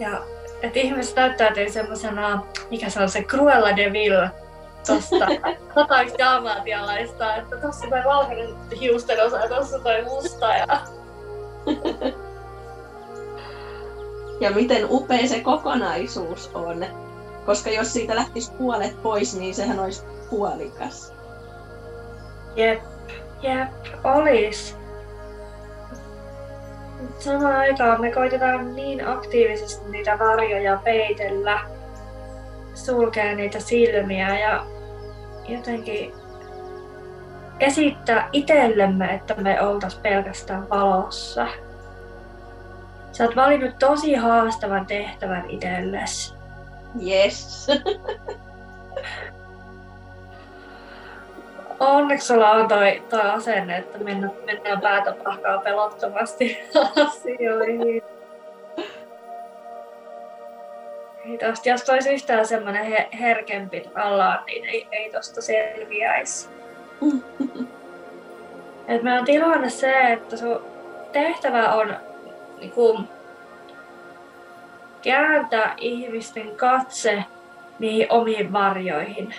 Ja 0.00 0.22
että 0.62 0.78
ihmiset 0.78 1.16
näyttäytyy 1.16 1.70
semmoisena, 1.70 2.42
mikä 2.70 2.90
se 2.90 3.00
on 3.00 3.10
se 3.10 3.22
Cruella 3.22 3.76
de 3.76 3.92
Vil 3.92 4.28
tosta 4.86 5.26
sataiksi 5.74 6.18
dalmatialaista, 6.18 7.36
että 7.36 7.56
tossa 7.56 7.86
toi 7.88 8.04
valkoinen 8.04 8.70
hiusten 8.80 9.26
osa 9.26 9.38
ja 9.38 9.48
tossa 9.48 9.78
toi 9.78 10.02
musta. 10.02 10.46
Ja... 10.54 10.80
ja 14.40 14.50
miten 14.50 14.86
upea 14.90 15.28
se 15.28 15.40
kokonaisuus 15.40 16.50
on. 16.54 16.86
Koska 17.46 17.70
jos 17.70 17.92
siitä 17.92 18.16
lähtisi 18.16 18.52
puolet 18.52 19.02
pois, 19.02 19.34
niin 19.36 19.54
sehän 19.54 19.80
olisi 19.80 20.02
puolikas. 20.30 21.12
Jep, 22.56 22.82
jep, 23.42 23.68
olis. 24.04 24.76
Samaan 27.18 27.56
aikaan 27.56 28.00
me 28.00 28.10
koitetaan 28.12 28.76
niin 28.76 29.08
aktiivisesti 29.08 29.90
niitä 29.90 30.18
varjoja 30.18 30.80
peitellä, 30.84 31.60
sulkea 32.74 33.36
niitä 33.36 33.60
silmiä 33.60 34.38
ja 34.38 34.66
jotenkin 35.48 36.12
esittää 37.60 38.28
itsellemme, 38.32 39.14
että 39.14 39.34
me 39.34 39.62
oltais 39.62 39.94
pelkästään 39.94 40.70
valossa. 40.70 41.46
Sä 43.12 43.24
oot 43.24 43.36
valinnut 43.36 43.78
tosi 43.78 44.14
haastavan 44.14 44.86
tehtävän 44.86 45.50
itsellesi. 45.50 46.34
Yes. 47.06 47.66
Onneksi 51.80 52.26
sulla 52.26 52.50
on 52.50 52.68
toi, 52.68 53.02
toi 53.08 53.20
asenne, 53.20 53.76
että 53.76 53.98
mennään, 53.98 54.32
mennään 54.46 54.80
päätä 54.80 55.12
pahkaa 55.24 55.58
pelottomasti 55.58 56.58
asioihin. 57.06 58.02
Ei 61.24 61.38
tosta, 61.38 61.68
jos 61.68 61.82
tois 61.84 62.06
yhtään 62.06 62.46
semmonen 62.46 62.84
he, 62.84 63.08
herkempi 63.20 63.90
allaan, 63.94 64.44
niin 64.46 64.64
ei, 64.64 64.88
ei 64.92 65.12
tosta 65.12 65.42
selviäisi. 65.42 66.48
Et 68.88 69.02
meillä 69.02 69.20
on 69.20 69.26
tilanne 69.26 69.70
se, 69.70 70.12
että 70.12 70.36
sun 70.36 70.64
tehtävä 71.12 71.72
on 71.74 71.96
niinku, 72.60 73.00
kääntää 75.02 75.74
ihmisten 75.76 76.56
katse 76.56 77.24
niihin 77.78 78.06
omiin 78.12 78.52
varjoihin 78.52 79.34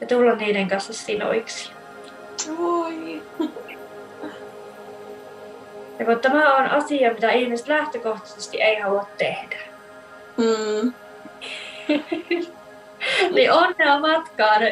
ja 0.00 0.06
tulla 0.06 0.34
niiden 0.34 0.68
kanssa 0.68 0.92
sinuiksi. 0.92 1.75
Voi. 2.58 3.22
Ja 5.98 6.04
kun 6.04 6.20
tämä 6.20 6.56
on 6.56 6.66
asia, 6.66 7.12
mitä 7.12 7.30
ihmiset 7.30 7.68
lähtökohtaisesti 7.68 8.62
ei 8.62 8.80
halua 8.80 9.06
tehdä. 9.18 9.56
Mm. 10.36 10.92
niin 13.34 13.52
onnea 13.52 14.00
matkaan. 14.00 14.62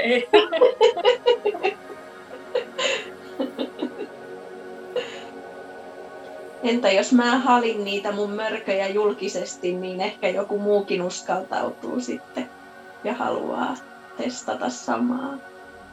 Entä 6.62 6.90
jos 6.92 7.12
mä 7.12 7.38
halin 7.38 7.84
niitä 7.84 8.12
mun 8.12 8.30
mörköjä 8.30 8.88
julkisesti, 8.88 9.72
niin 9.72 10.00
ehkä 10.00 10.28
joku 10.28 10.58
muukin 10.58 11.02
uskaltautuu 11.02 12.00
sitten 12.00 12.50
ja 13.04 13.14
haluaa 13.14 13.74
testata 14.16 14.70
samaa. 14.70 15.34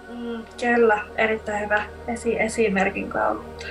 Mm, 0.10 0.44
kyllä, 0.60 1.00
erittäin 1.18 1.64
hyvä 1.64 1.84
esi- 2.08 2.40
esimerkin 2.40 3.10
kautta. 3.10 3.66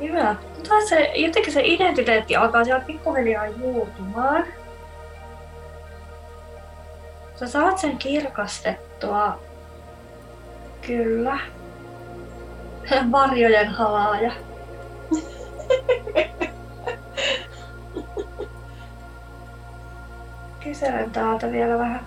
Hyvä. 0.00 0.36
Mutta 0.54 0.80
se, 0.88 1.12
jotenkin 1.14 1.52
se 1.52 1.60
identiteetti 1.64 2.36
alkaa 2.36 2.64
siellä 2.64 2.84
pikkuhiljaa 2.86 3.46
juurtumaan. 3.46 4.44
Sä 7.36 7.48
saat 7.48 7.78
sen 7.78 7.98
kirkastettua 7.98 9.38
Kyllä. 10.86 11.38
Varjojen 13.12 13.68
halaaja. 13.68 14.32
Kyselen 20.64 21.10
täältä 21.10 21.52
vielä 21.52 21.78
vähän, 21.78 22.06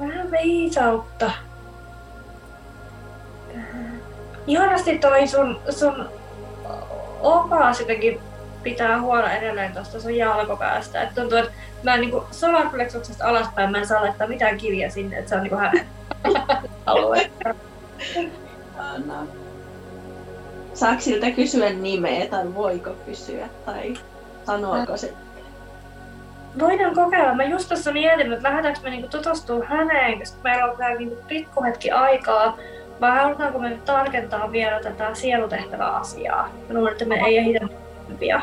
vähän 0.00 0.30
viisautta. 0.30 1.30
Ihanasti 4.46 4.98
toi 4.98 5.26
sun, 5.26 5.60
sun 5.70 6.08
opas 7.20 7.80
jotenkin 7.80 8.20
pitää 8.62 9.00
huolta 9.00 9.32
edelleen 9.32 9.72
tuosta 9.72 10.00
sun 10.00 10.16
jalkopäästä. 10.16 11.02
Et 11.02 11.14
tuntuu, 11.14 11.38
että 11.38 11.52
mä 11.82 11.94
en 11.94 12.00
niinku 12.00 12.24
solarplexuksesta 12.30 13.28
alaspäin 13.28 13.70
mä 13.70 13.78
en 13.78 13.86
saa 13.86 14.02
laittaa 14.02 14.26
mitään 14.26 14.58
kiviä 14.58 14.90
sinne, 14.90 15.18
että 15.18 15.28
se 15.28 15.36
on 15.36 15.42
niinku 15.42 15.56
hänen 15.56 15.86
alue. 16.86 17.30
Saako 20.74 21.00
siltä 21.00 21.30
kysyä 21.30 21.70
nimeä 21.70 22.26
tai 22.26 22.54
voiko 22.54 22.90
kysyä 22.90 23.48
tai 23.66 23.94
sanoako 24.46 24.96
se? 24.96 25.12
Voidaan 26.58 26.94
kokeilla. 26.94 27.34
Mä 27.34 27.44
just 27.44 27.68
tuossa 27.68 27.92
mietin, 27.92 28.32
että 28.32 28.48
lähdetäänkö 28.48 28.80
me 28.82 28.90
niinku 28.90 29.08
tutustua 29.08 29.64
häneen, 29.64 30.18
koska 30.18 30.38
meillä 30.44 30.64
on 30.64 30.78
vielä 30.78 30.94
niinku 30.94 31.16
pikkuhetki 31.28 31.90
aikaa. 31.90 32.58
Vai 33.00 33.18
halutaanko 33.18 33.58
me 33.58 33.68
nyt 33.68 33.84
tarkentaa 33.84 34.52
vielä 34.52 34.82
tätä 34.82 35.14
sielutehtävä-asiaa? 35.14 36.48
Mä 36.68 36.74
luulen, 36.74 36.92
että 36.92 37.04
me 37.04 37.14
ei 37.14 37.38
ehditä 37.38 37.68
pian. 38.18 38.42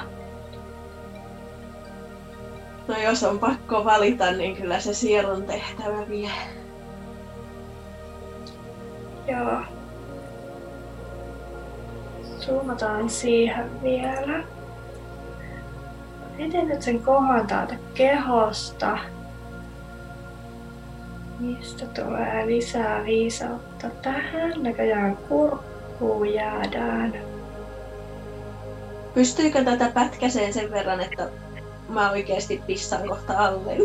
No 2.88 2.97
jos 2.97 3.24
on 3.24 3.39
pakko 3.39 3.86
valita, 3.86 4.32
niin 4.32 4.56
kyllä 4.56 4.80
se 4.80 4.93
sielun 4.93 5.43
tehtävä 5.43 6.10
vie. 6.10 6.32
Joo. 9.28 9.62
Zoomataan 12.39 13.10
siihen 13.10 13.82
vielä. 13.84 14.43
Miten 16.38 16.68
nyt 16.68 16.82
sen 16.82 16.99
kohan 16.99 17.47
täältä 17.47 17.76
kehosta? 17.93 18.97
Mistä 21.44 21.86
tulee 21.86 22.46
lisää 22.46 23.04
viisautta 23.06 23.89
tähän? 24.02 24.64
Näköjään 24.64 25.18
kurkkuun 25.18 26.34
jäädään. 26.34 27.14
Pystyykö 29.14 29.64
tätä 29.64 29.91
pätkäseen 29.94 30.54
sen 30.54 30.72
verran, 30.72 31.02
että 31.02 31.30
mä 31.89 32.12
oikeasti 32.12 32.62
pissan 32.68 33.08
kohta 33.08 33.34
alle? 33.38 33.76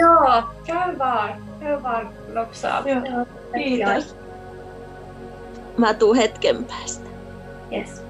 Joo, 0.00 0.42
käy 0.66 0.98
vaan. 0.98 1.42
Käy 1.60 1.82
vaan 1.82 2.12
nopsaa. 2.32 2.82
Joo, 2.88 3.26
kiitos. 3.54 4.16
Mä 5.76 5.94
tuun 5.94 6.16
hetken 6.16 6.64
päästä. 6.64 7.10
Yes. 7.72 8.02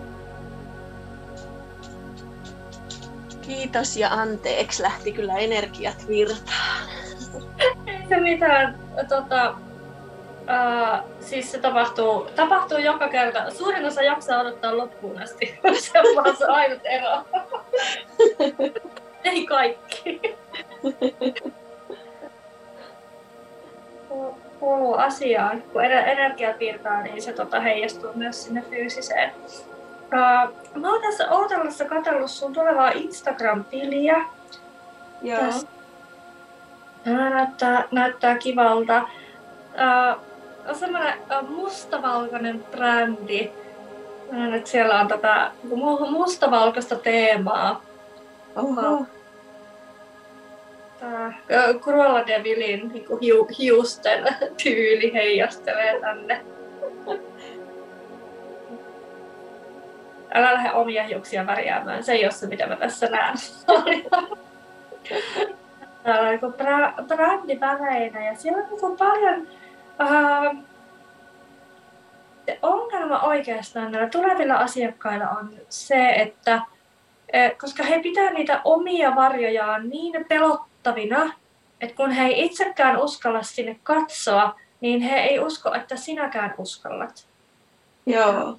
Kiitos 3.51 3.97
ja 3.97 4.09
anteeksi, 4.09 4.83
lähti 4.83 5.13
kyllä 5.13 5.37
energiat 5.37 6.09
virtaan. 6.09 6.89
Ei 7.87 8.07
se 8.09 8.21
mitään. 8.21 8.79
Tota, 9.09 9.55
Uh, 10.41 11.11
siis 11.21 11.53
se 11.53 11.59
tapahtuu, 11.59 12.29
tapahtuu 12.37 12.79
joka 12.79 13.09
kerta. 13.09 13.51
Suurin 13.51 13.85
osa 13.85 14.03
jaksaa 14.03 14.41
odottaa 14.41 14.77
loppuun 14.77 15.23
asti. 15.23 15.59
se 15.79 16.01
on 16.01 16.17
vaan 16.17 16.37
se 16.37 16.45
ainut 16.45 16.81
ero. 16.85 17.25
Ei 19.25 19.47
kaikki. 19.47 20.21
Kuuluu 24.61 24.95
asiaan. 24.95 25.63
Kun 25.63 25.85
energia 25.85 26.55
virtaa, 26.59 27.03
niin 27.03 27.23
se 27.23 27.33
tota 27.33 27.61
heijastuu 27.61 28.11
myös 28.15 28.45
sinne 28.45 28.63
fyysiseen. 28.71 29.33
Uh, 30.15 30.81
mä 30.81 30.93
oon 30.93 31.03
tässä 31.03 31.31
ootellessa 31.31 31.85
katsellut 31.85 32.31
sun 32.31 32.53
tulevaa 32.53 32.91
Instagram-tiliä. 32.91 34.25
Joo. 35.23 35.41
Täs, 35.41 35.67
näyttää, 37.05 37.85
näyttää 37.91 38.39
kivalta. 38.39 39.03
Uh, 39.03 40.21
on 40.69 40.75
semmoinen 40.75 41.15
mustavalkoinen 41.49 42.65
brändi. 42.71 43.51
Näen, 44.31 44.55
että 44.55 44.71
siellä 44.71 45.01
on 45.01 45.09
tätä 45.09 45.51
mustavalkoista 46.11 46.97
teemaa. 46.97 47.83
Oho. 48.57 49.07
Tää 51.01 51.33
Cruella 51.81 52.27
de 52.27 52.43
Vilin 52.43 52.89
niin 52.89 53.07
hiu, 53.21 53.49
hiusten 53.59 54.37
tyyli 54.63 55.15
heijastelee 55.15 56.01
tänne. 56.01 56.45
Älä 60.35 60.55
lähde 60.55 60.73
omia 60.73 61.05
hiuksia 61.05 61.47
värjäämään, 61.47 62.05
se 62.05 62.13
ei 62.13 62.25
ole 62.25 62.33
se 62.33 62.47
mitä 62.47 62.67
mä 62.67 62.77
tässä 62.77 63.07
näen. 63.07 63.37
Täällä 66.03 66.29
on 66.29 66.39
niin 66.39 67.07
brändiväreitä 67.07 68.19
ja 68.19 68.37
siellä 68.37 68.59
on 68.59 68.69
niin 68.71 68.99
paljon 68.99 69.47
Uh, 70.01 70.65
se 72.47 72.59
ongelma 72.63 73.21
oikeastaan 73.21 73.93
näillä 73.93 74.09
tulevilla 74.09 74.55
asiakkailla 74.55 75.29
on 75.29 75.53
se, 75.69 76.11
että 76.11 76.61
e, 77.33 77.51
koska 77.51 77.85
he 77.85 77.99
pitää 78.03 78.31
niitä 78.31 78.61
omia 78.65 79.15
varjojaan 79.15 79.89
niin 79.89 80.25
pelottavina, 80.29 81.33
että 81.81 81.97
kun 81.97 82.11
he 82.11 82.27
ei 82.27 82.45
itsekään 82.45 83.03
uskalla 83.03 83.43
sinne 83.43 83.77
katsoa, 83.83 84.61
niin 84.81 85.01
he 85.01 85.17
ei 85.17 85.41
usko, 85.41 85.75
että 85.75 85.97
sinäkään 85.97 86.55
uskallat. 86.59 87.27
Joo. 88.07 88.59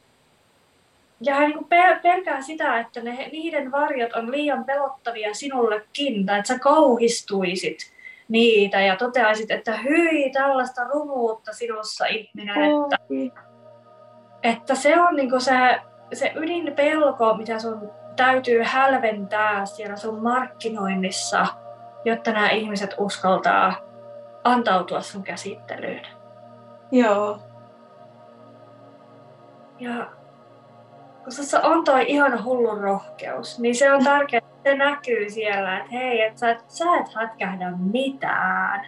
Ja 1.21 1.35
he 1.35 1.47
niin 1.47 1.67
pelkää 2.01 2.41
sitä, 2.41 2.79
että 2.79 3.01
ne, 3.01 3.29
niiden 3.31 3.71
varjot 3.71 4.13
on 4.13 4.31
liian 4.31 4.65
pelottavia 4.65 5.33
sinullekin, 5.33 6.25
tai 6.25 6.39
että 6.39 6.53
sä 6.53 6.59
kauhistuisit 6.59 7.93
niitä 8.27 8.81
ja 8.81 8.95
toteaisit, 8.95 9.51
että 9.51 9.77
hyi, 9.77 10.29
tällaista 10.29 10.83
rumuutta 10.83 11.53
sinussa 11.53 12.05
ihminen, 12.05 12.55
että, 12.57 12.97
että 14.43 14.75
se 14.75 15.01
on 15.01 15.15
niinku 15.15 15.39
se, 15.39 15.81
se 16.13 16.31
ydinpelko, 16.35 17.33
mitä 17.33 17.59
sun 17.59 17.91
täytyy 18.15 18.61
hälventää 18.63 19.65
siellä 19.65 19.95
sun 19.95 20.23
markkinoinnissa, 20.23 21.47
jotta 22.05 22.31
nämä 22.31 22.49
ihmiset 22.49 22.95
uskaltaa 22.97 23.73
antautua 24.43 25.01
sun 25.01 25.23
käsittelyyn. 25.23 26.07
Joo. 26.91 27.39
Ja 29.79 30.20
kun 31.23 31.31
se 31.31 31.57
on 31.63 31.83
toi 31.83 32.05
ihana 32.07 32.43
hullun 32.43 32.81
rohkeus, 32.81 33.59
niin 33.59 33.75
se 33.75 33.93
on 33.93 34.03
tärkeää, 34.03 34.41
se 34.63 34.75
näkyy 34.75 35.29
siellä, 35.29 35.77
että 35.77 35.91
hei, 35.91 36.21
että 36.21 36.39
sä, 36.39 36.51
et, 36.51 36.63
sä 36.67 36.85
et 36.95 37.13
hätkähdä 37.15 37.71
mitään, 37.91 38.85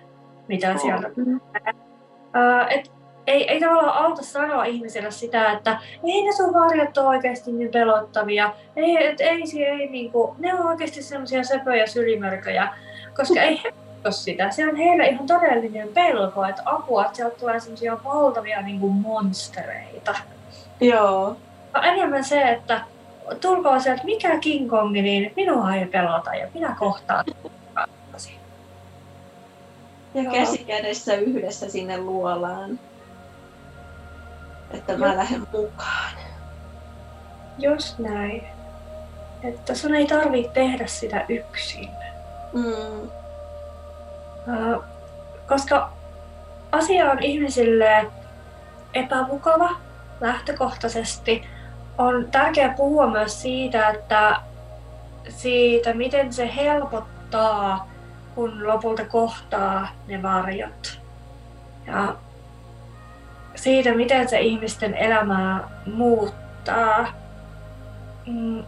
mitä 0.48 0.72
oh. 0.72 0.82
siellä 0.82 1.10
uh, 1.18 2.68
et, 2.70 2.92
ei, 3.28 3.52
ei 3.52 3.60
tavallaan 3.60 4.06
auta 4.06 4.24
sanoa 4.24 4.66
ihmiselle 4.66 5.12
sitä, 5.12 5.52
että 5.52 5.80
ei 6.04 6.26
ne 6.26 6.32
sun 6.32 6.54
varjot 6.54 6.98
ole 6.98 7.08
oikeasti 7.08 7.52
niin 7.52 7.72
pelottavia, 7.72 8.54
ei, 8.76 9.06
et, 9.06 9.22
ei, 9.22 9.44
ei, 9.56 9.64
ei 9.64 9.90
niinku, 9.90 10.36
ne 10.40 10.54
on 10.54 10.68
oikeasti 10.68 11.04
semmoisia 11.04 11.44
söpöjä 11.44 11.88
sylimörköjä, 11.88 12.74
koska 13.16 13.42
ei 13.42 13.64
he 13.64 13.74
sitä. 14.12 14.52
Se 14.52 14.68
on 14.68 14.76
heille 14.76 15.06
ihan 15.06 15.28
todellinen 15.28 15.88
pelko, 15.88 16.46
että 16.46 16.62
apua, 16.66 17.06
että 17.06 17.16
sieltä 17.16 17.40
tulee 17.40 17.60
semmoisia 17.60 17.98
valtavia 18.04 18.62
niinku 18.62 18.90
monstereita. 18.90 20.16
Joo. 20.82 21.36
Enemmän 21.82 22.24
se, 22.24 22.42
että 22.42 22.82
tulkoon 23.42 23.82
sieltä 23.82 24.04
mikä 24.04 24.40
King 24.40 24.70
Kong, 24.70 24.92
niin 24.92 25.34
minua 25.36 25.76
ei 25.76 25.86
pelota 25.86 26.36
ja 26.36 26.48
minä 26.54 26.76
kohtaan. 26.80 27.26
Ja 30.14 30.32
käsi 30.32 30.58
kädessä 30.58 31.14
yhdessä 31.14 31.70
sinne 31.70 31.98
luolaan. 31.98 32.80
Että 34.72 34.98
mä 34.98 35.18
lähden 35.18 35.48
mukaan. 35.52 36.14
Just 37.58 38.00
näin. 38.00 38.44
Että 39.44 39.76
sun 39.76 39.96
ei 39.96 40.08
tarvitse 40.08 40.52
tehdä 40.52 40.88
sitä 40.88 41.26
yksin. 41.30 41.90
Mm. 42.54 43.02
Uh, 43.04 44.84
koska 45.48 45.92
asia 46.72 47.12
on 47.12 47.24
ihmisille 47.24 48.12
epämukava 48.94 49.70
lähtökohtaisesti, 50.22 51.48
on 51.98 52.28
tärkeää 52.32 52.74
puhua 52.78 53.08
myös 53.08 53.42
siitä, 53.42 53.90
että 53.90 54.36
siitä, 55.30 55.94
miten 55.94 56.34
se 56.34 56.56
helpottaa, 56.56 57.88
kun 58.36 58.68
lopulta 58.68 59.06
kohtaa 59.06 59.88
ne 60.08 60.22
varjot. 60.22 61.02
Ja 61.88 62.16
siitä, 63.56 63.94
miten 63.96 64.30
se 64.30 64.40
ihmisten 64.40 64.94
elämää 64.94 65.60
muuttaa. 65.96 67.08
Mm. 68.26 68.64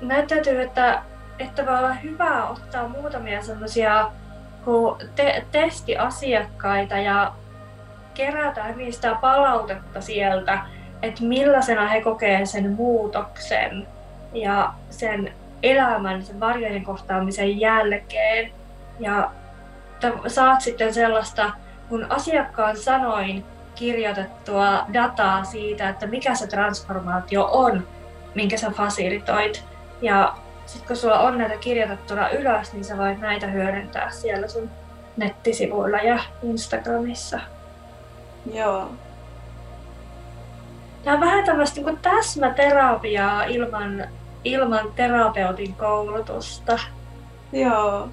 Näyttäytyy, 0.00 0.62
että, 0.62 1.02
että 1.38 1.66
voi 1.66 1.78
olla 1.78 1.92
hyvä 1.92 2.48
ottaa 2.48 2.88
muutamia 2.88 3.42
sellaisia 3.42 4.10
kun 4.64 4.98
te- 5.16 5.44
testi 5.52 5.96
asiakkaita 5.96 6.98
ja 6.98 7.32
kerätään 8.14 8.78
niistä 8.78 9.14
palautetta 9.20 10.00
sieltä, 10.00 10.58
että 11.04 11.24
millaisena 11.24 11.88
he 11.88 12.00
kokee 12.00 12.46
sen 12.46 12.70
muutoksen 12.70 13.86
ja 14.32 14.72
sen 14.90 15.34
elämän, 15.62 16.22
sen 16.22 16.40
varjojen 16.40 16.84
kohtaamisen 16.84 17.60
jälkeen. 17.60 18.52
Ja 19.00 19.30
saat 20.26 20.60
sitten 20.60 20.94
sellaista, 20.94 21.52
kun 21.88 22.06
asiakkaan 22.08 22.76
sanoin 22.76 23.44
kirjoitettua 23.74 24.86
dataa 24.92 25.44
siitä, 25.44 25.88
että 25.88 26.06
mikä 26.06 26.34
se 26.34 26.46
transformaatio 26.46 27.48
on, 27.52 27.88
minkä 28.34 28.56
sä 28.56 28.70
fasilitoit. 28.70 29.64
Ja 30.02 30.34
sitten 30.66 30.86
kun 30.86 30.96
sulla 30.96 31.18
on 31.18 31.38
näitä 31.38 31.56
kirjoitettuna 31.56 32.30
ylös, 32.30 32.72
niin 32.72 32.84
sä 32.84 32.98
voit 32.98 33.20
näitä 33.20 33.46
hyödyntää 33.46 34.10
siellä 34.10 34.48
sun 34.48 34.70
nettisivuilla 35.16 35.98
ja 35.98 36.18
Instagramissa. 36.42 37.40
Joo. 38.52 38.90
Tämä 41.04 41.14
on 41.14 41.20
vähän 41.20 41.44
tämmöistä 41.44 41.80
niin 41.80 41.98
täsmäterapiaa 42.02 43.44
ilman, 43.44 44.04
ilman 44.44 44.92
terapeutin 44.96 45.74
koulutusta. 45.74 46.78
Joo. 47.52 48.08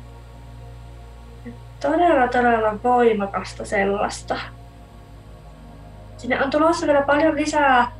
Todella, 1.79 2.27
todella 2.27 2.83
voimakasta 2.83 3.65
sellaista. 3.65 4.37
Sinne 6.17 6.43
on 6.43 6.49
tulossa 6.49 6.87
vielä 6.87 7.01
paljon 7.01 7.35
lisää 7.35 7.91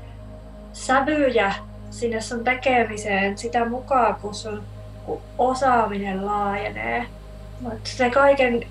sävyjä 0.74 1.54
sinne 1.90 2.22
sun 2.22 2.44
tekemiseen 2.44 3.38
sitä 3.38 3.66
mukaan, 3.66 4.16
kun 4.16 4.36
sun 4.36 4.64
osaaminen 5.38 6.26
laajenee. 6.26 7.06
Mutta 7.62 7.90
se 7.90 8.10
kaiken 8.10 8.68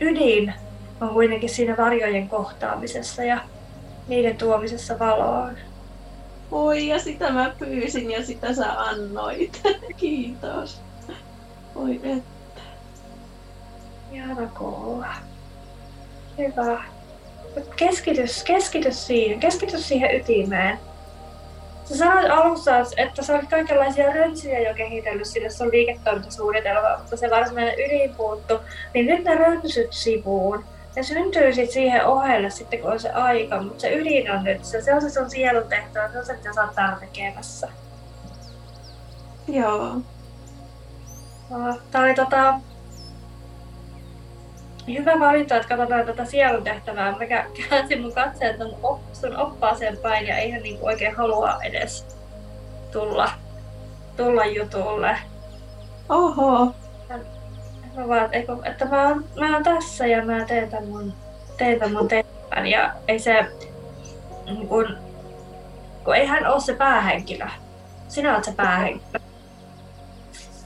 ydin 0.00 0.54
on 1.00 1.08
kuitenkin 1.08 1.50
siinä 1.50 1.76
varjojen 1.76 2.28
kohtaamisessa 2.28 3.24
ja 3.24 3.38
niiden 4.12 4.36
tuomisessa 4.36 4.98
valoon. 4.98 5.56
Oi, 6.50 6.86
ja 6.86 6.98
sitä 6.98 7.30
mä 7.30 7.54
pyysin 7.58 8.10
ja 8.10 8.26
sitä 8.26 8.54
sä 8.54 8.72
annoit. 8.72 9.62
Kiitos. 9.96 10.80
Oi 11.74 12.00
että. 12.04 12.60
Ihana 14.12 14.46
kuulla. 14.58 15.06
Hyvä. 16.38 16.82
Keskitys, 17.76 18.42
keskitys 18.42 19.06
siihen, 19.06 19.40
keskitys 19.40 19.88
siihen 19.88 20.16
ytimeen. 20.16 20.78
Sä 21.84 21.96
sanoit 21.96 22.30
alussa, 22.30 22.72
että 22.96 23.22
sä 23.22 23.34
olit 23.34 23.50
kaikenlaisia 23.50 24.12
rönsyjä 24.12 24.60
jo 24.60 24.74
kehitellyt 24.74 25.26
sinne 25.26 25.50
sun 25.50 25.70
liiketoimintasuunnitelmaan, 25.72 27.00
mutta 27.00 27.16
se 27.16 27.30
varsinainen 27.30 27.74
ydin 27.74 28.14
puuttu. 28.14 28.54
Niin 28.94 29.06
nyt 29.06 29.24
ne 29.24 29.34
rönsyt 29.34 29.92
sivuun. 29.92 30.64
Ne 30.96 31.02
syntyy 31.02 31.54
sit 31.54 31.70
siihen 31.70 32.06
ohelle 32.06 32.50
sitten, 32.50 32.80
kun 32.80 32.92
on 32.92 33.00
se 33.00 33.10
aika, 33.10 33.62
mutta 33.62 33.80
se 33.80 33.94
ydin 33.94 34.30
on 34.30 34.44
nyt 34.44 34.64
se. 34.64 34.82
Se 34.82 34.94
on 34.94 35.02
se 35.02 35.10
sun 35.10 35.30
sielun 35.30 35.68
tehtävä, 35.68 36.12
se 36.12 36.18
on 36.18 36.26
se, 36.26 36.36
mitä 36.36 36.52
sä 36.54 36.62
oot 36.62 36.74
täällä 36.74 36.96
tekemässä. 37.00 37.68
Joo. 39.48 39.96
Tää 41.90 42.02
oli 42.02 42.14
tota, 42.14 42.54
hyvä 44.88 45.20
valinta, 45.20 45.56
että 45.56 45.68
katsotaan 45.68 46.06
tätä 46.06 46.24
sielun 46.24 46.64
tehtävää. 46.64 47.18
Mä 47.18 47.26
käänsin 47.68 48.02
mun 48.02 48.12
katseet 48.12 48.58
sun, 48.58 48.76
op, 48.82 49.00
sun 49.12 49.36
oppaaseen 49.36 49.96
päin 49.96 50.26
ja 50.26 50.36
eihän 50.36 50.62
niinku 50.62 50.86
oikein 50.86 51.16
halua 51.16 51.62
edes 51.62 52.06
tulla, 52.92 53.30
tulla 54.16 54.44
jutulle. 54.44 55.18
Oho. 56.08 56.74
Mä 57.96 58.08
vaan, 58.08 58.34
että, 58.34 58.52
että 58.64 58.84
mä, 58.84 59.08
oon, 59.08 59.24
mä 59.40 59.54
oon 59.54 59.64
tässä 59.64 60.06
ja 60.06 60.24
mä 60.24 60.44
teen 60.44 60.70
tämän 60.70 60.88
mun, 60.88 61.12
teen 61.56 61.78
tämän 61.78 61.92
mun 61.96 62.08
tehtävän. 62.08 62.66
Ja 62.66 62.92
ei 63.08 63.18
se, 63.18 63.46
kun, 64.68 64.96
kun 66.04 66.16
ei 66.16 66.26
hän 66.26 66.46
ole 66.46 66.60
se 66.60 66.74
päähenkilö. 66.74 67.46
Sinä 68.08 68.34
olet 68.34 68.44
se 68.44 68.52
päähenkilö. 68.52 69.20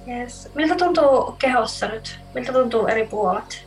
Yes. 0.09 0.51
Miltä 0.55 0.75
tuntuu 0.75 1.37
kehossa 1.39 1.87
nyt? 1.87 2.21
Miltä 2.35 2.53
tuntuu 2.53 2.87
eri 2.87 3.07
puolet? 3.07 3.67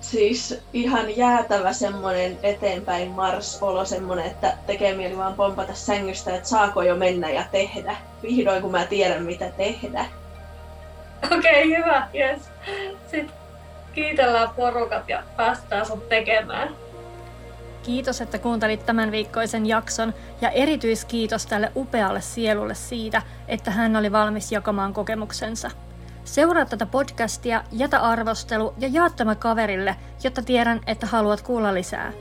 Siis 0.00 0.60
ihan 0.72 1.16
jäätävä 1.16 1.72
semmonen 1.72 2.38
eteenpäin 2.42 3.10
mars-olo, 3.10 3.84
semmonen, 3.84 4.26
että 4.26 4.56
tekee 4.66 4.94
mieli 4.94 5.16
vaan 5.16 5.34
pompata 5.34 5.74
sängystä, 5.74 6.36
että 6.36 6.48
saako 6.48 6.82
jo 6.82 6.96
mennä 6.96 7.30
ja 7.30 7.44
tehdä. 7.52 7.96
Vihdoin 8.22 8.62
kun 8.62 8.70
mä 8.70 8.84
tiedän 8.86 9.22
mitä 9.22 9.50
tehdä. 9.50 10.06
Okei, 11.30 11.38
okay, 11.38 11.78
hyvä, 11.78 12.08
yes. 12.14 12.50
Sitten 13.10 13.30
kiitellään 13.94 14.50
porukat 14.56 15.08
ja 15.08 15.22
päästään 15.36 15.86
sut 15.86 16.08
tekemään. 16.08 16.68
Kiitos, 17.82 18.20
että 18.20 18.38
kuuntelit 18.38 18.86
tämän 18.86 19.10
viikkoisen 19.10 19.66
jakson 19.66 20.14
ja 20.40 20.50
erityiskiitos 20.50 21.46
tälle 21.46 21.72
upealle 21.76 22.20
sielulle 22.20 22.74
siitä, 22.74 23.22
että 23.48 23.70
hän 23.70 23.96
oli 23.96 24.12
valmis 24.12 24.52
jakamaan 24.52 24.92
kokemuksensa. 24.92 25.70
Seuraa 26.24 26.64
tätä 26.64 26.86
podcastia, 26.86 27.64
jätä 27.72 28.00
arvostelu 28.00 28.74
ja 28.78 28.88
jaa 28.92 29.10
tämä 29.10 29.34
kaverille, 29.34 29.96
jotta 30.24 30.42
tiedän, 30.42 30.80
että 30.86 31.06
haluat 31.06 31.42
kuulla 31.42 31.74
lisää. 31.74 32.12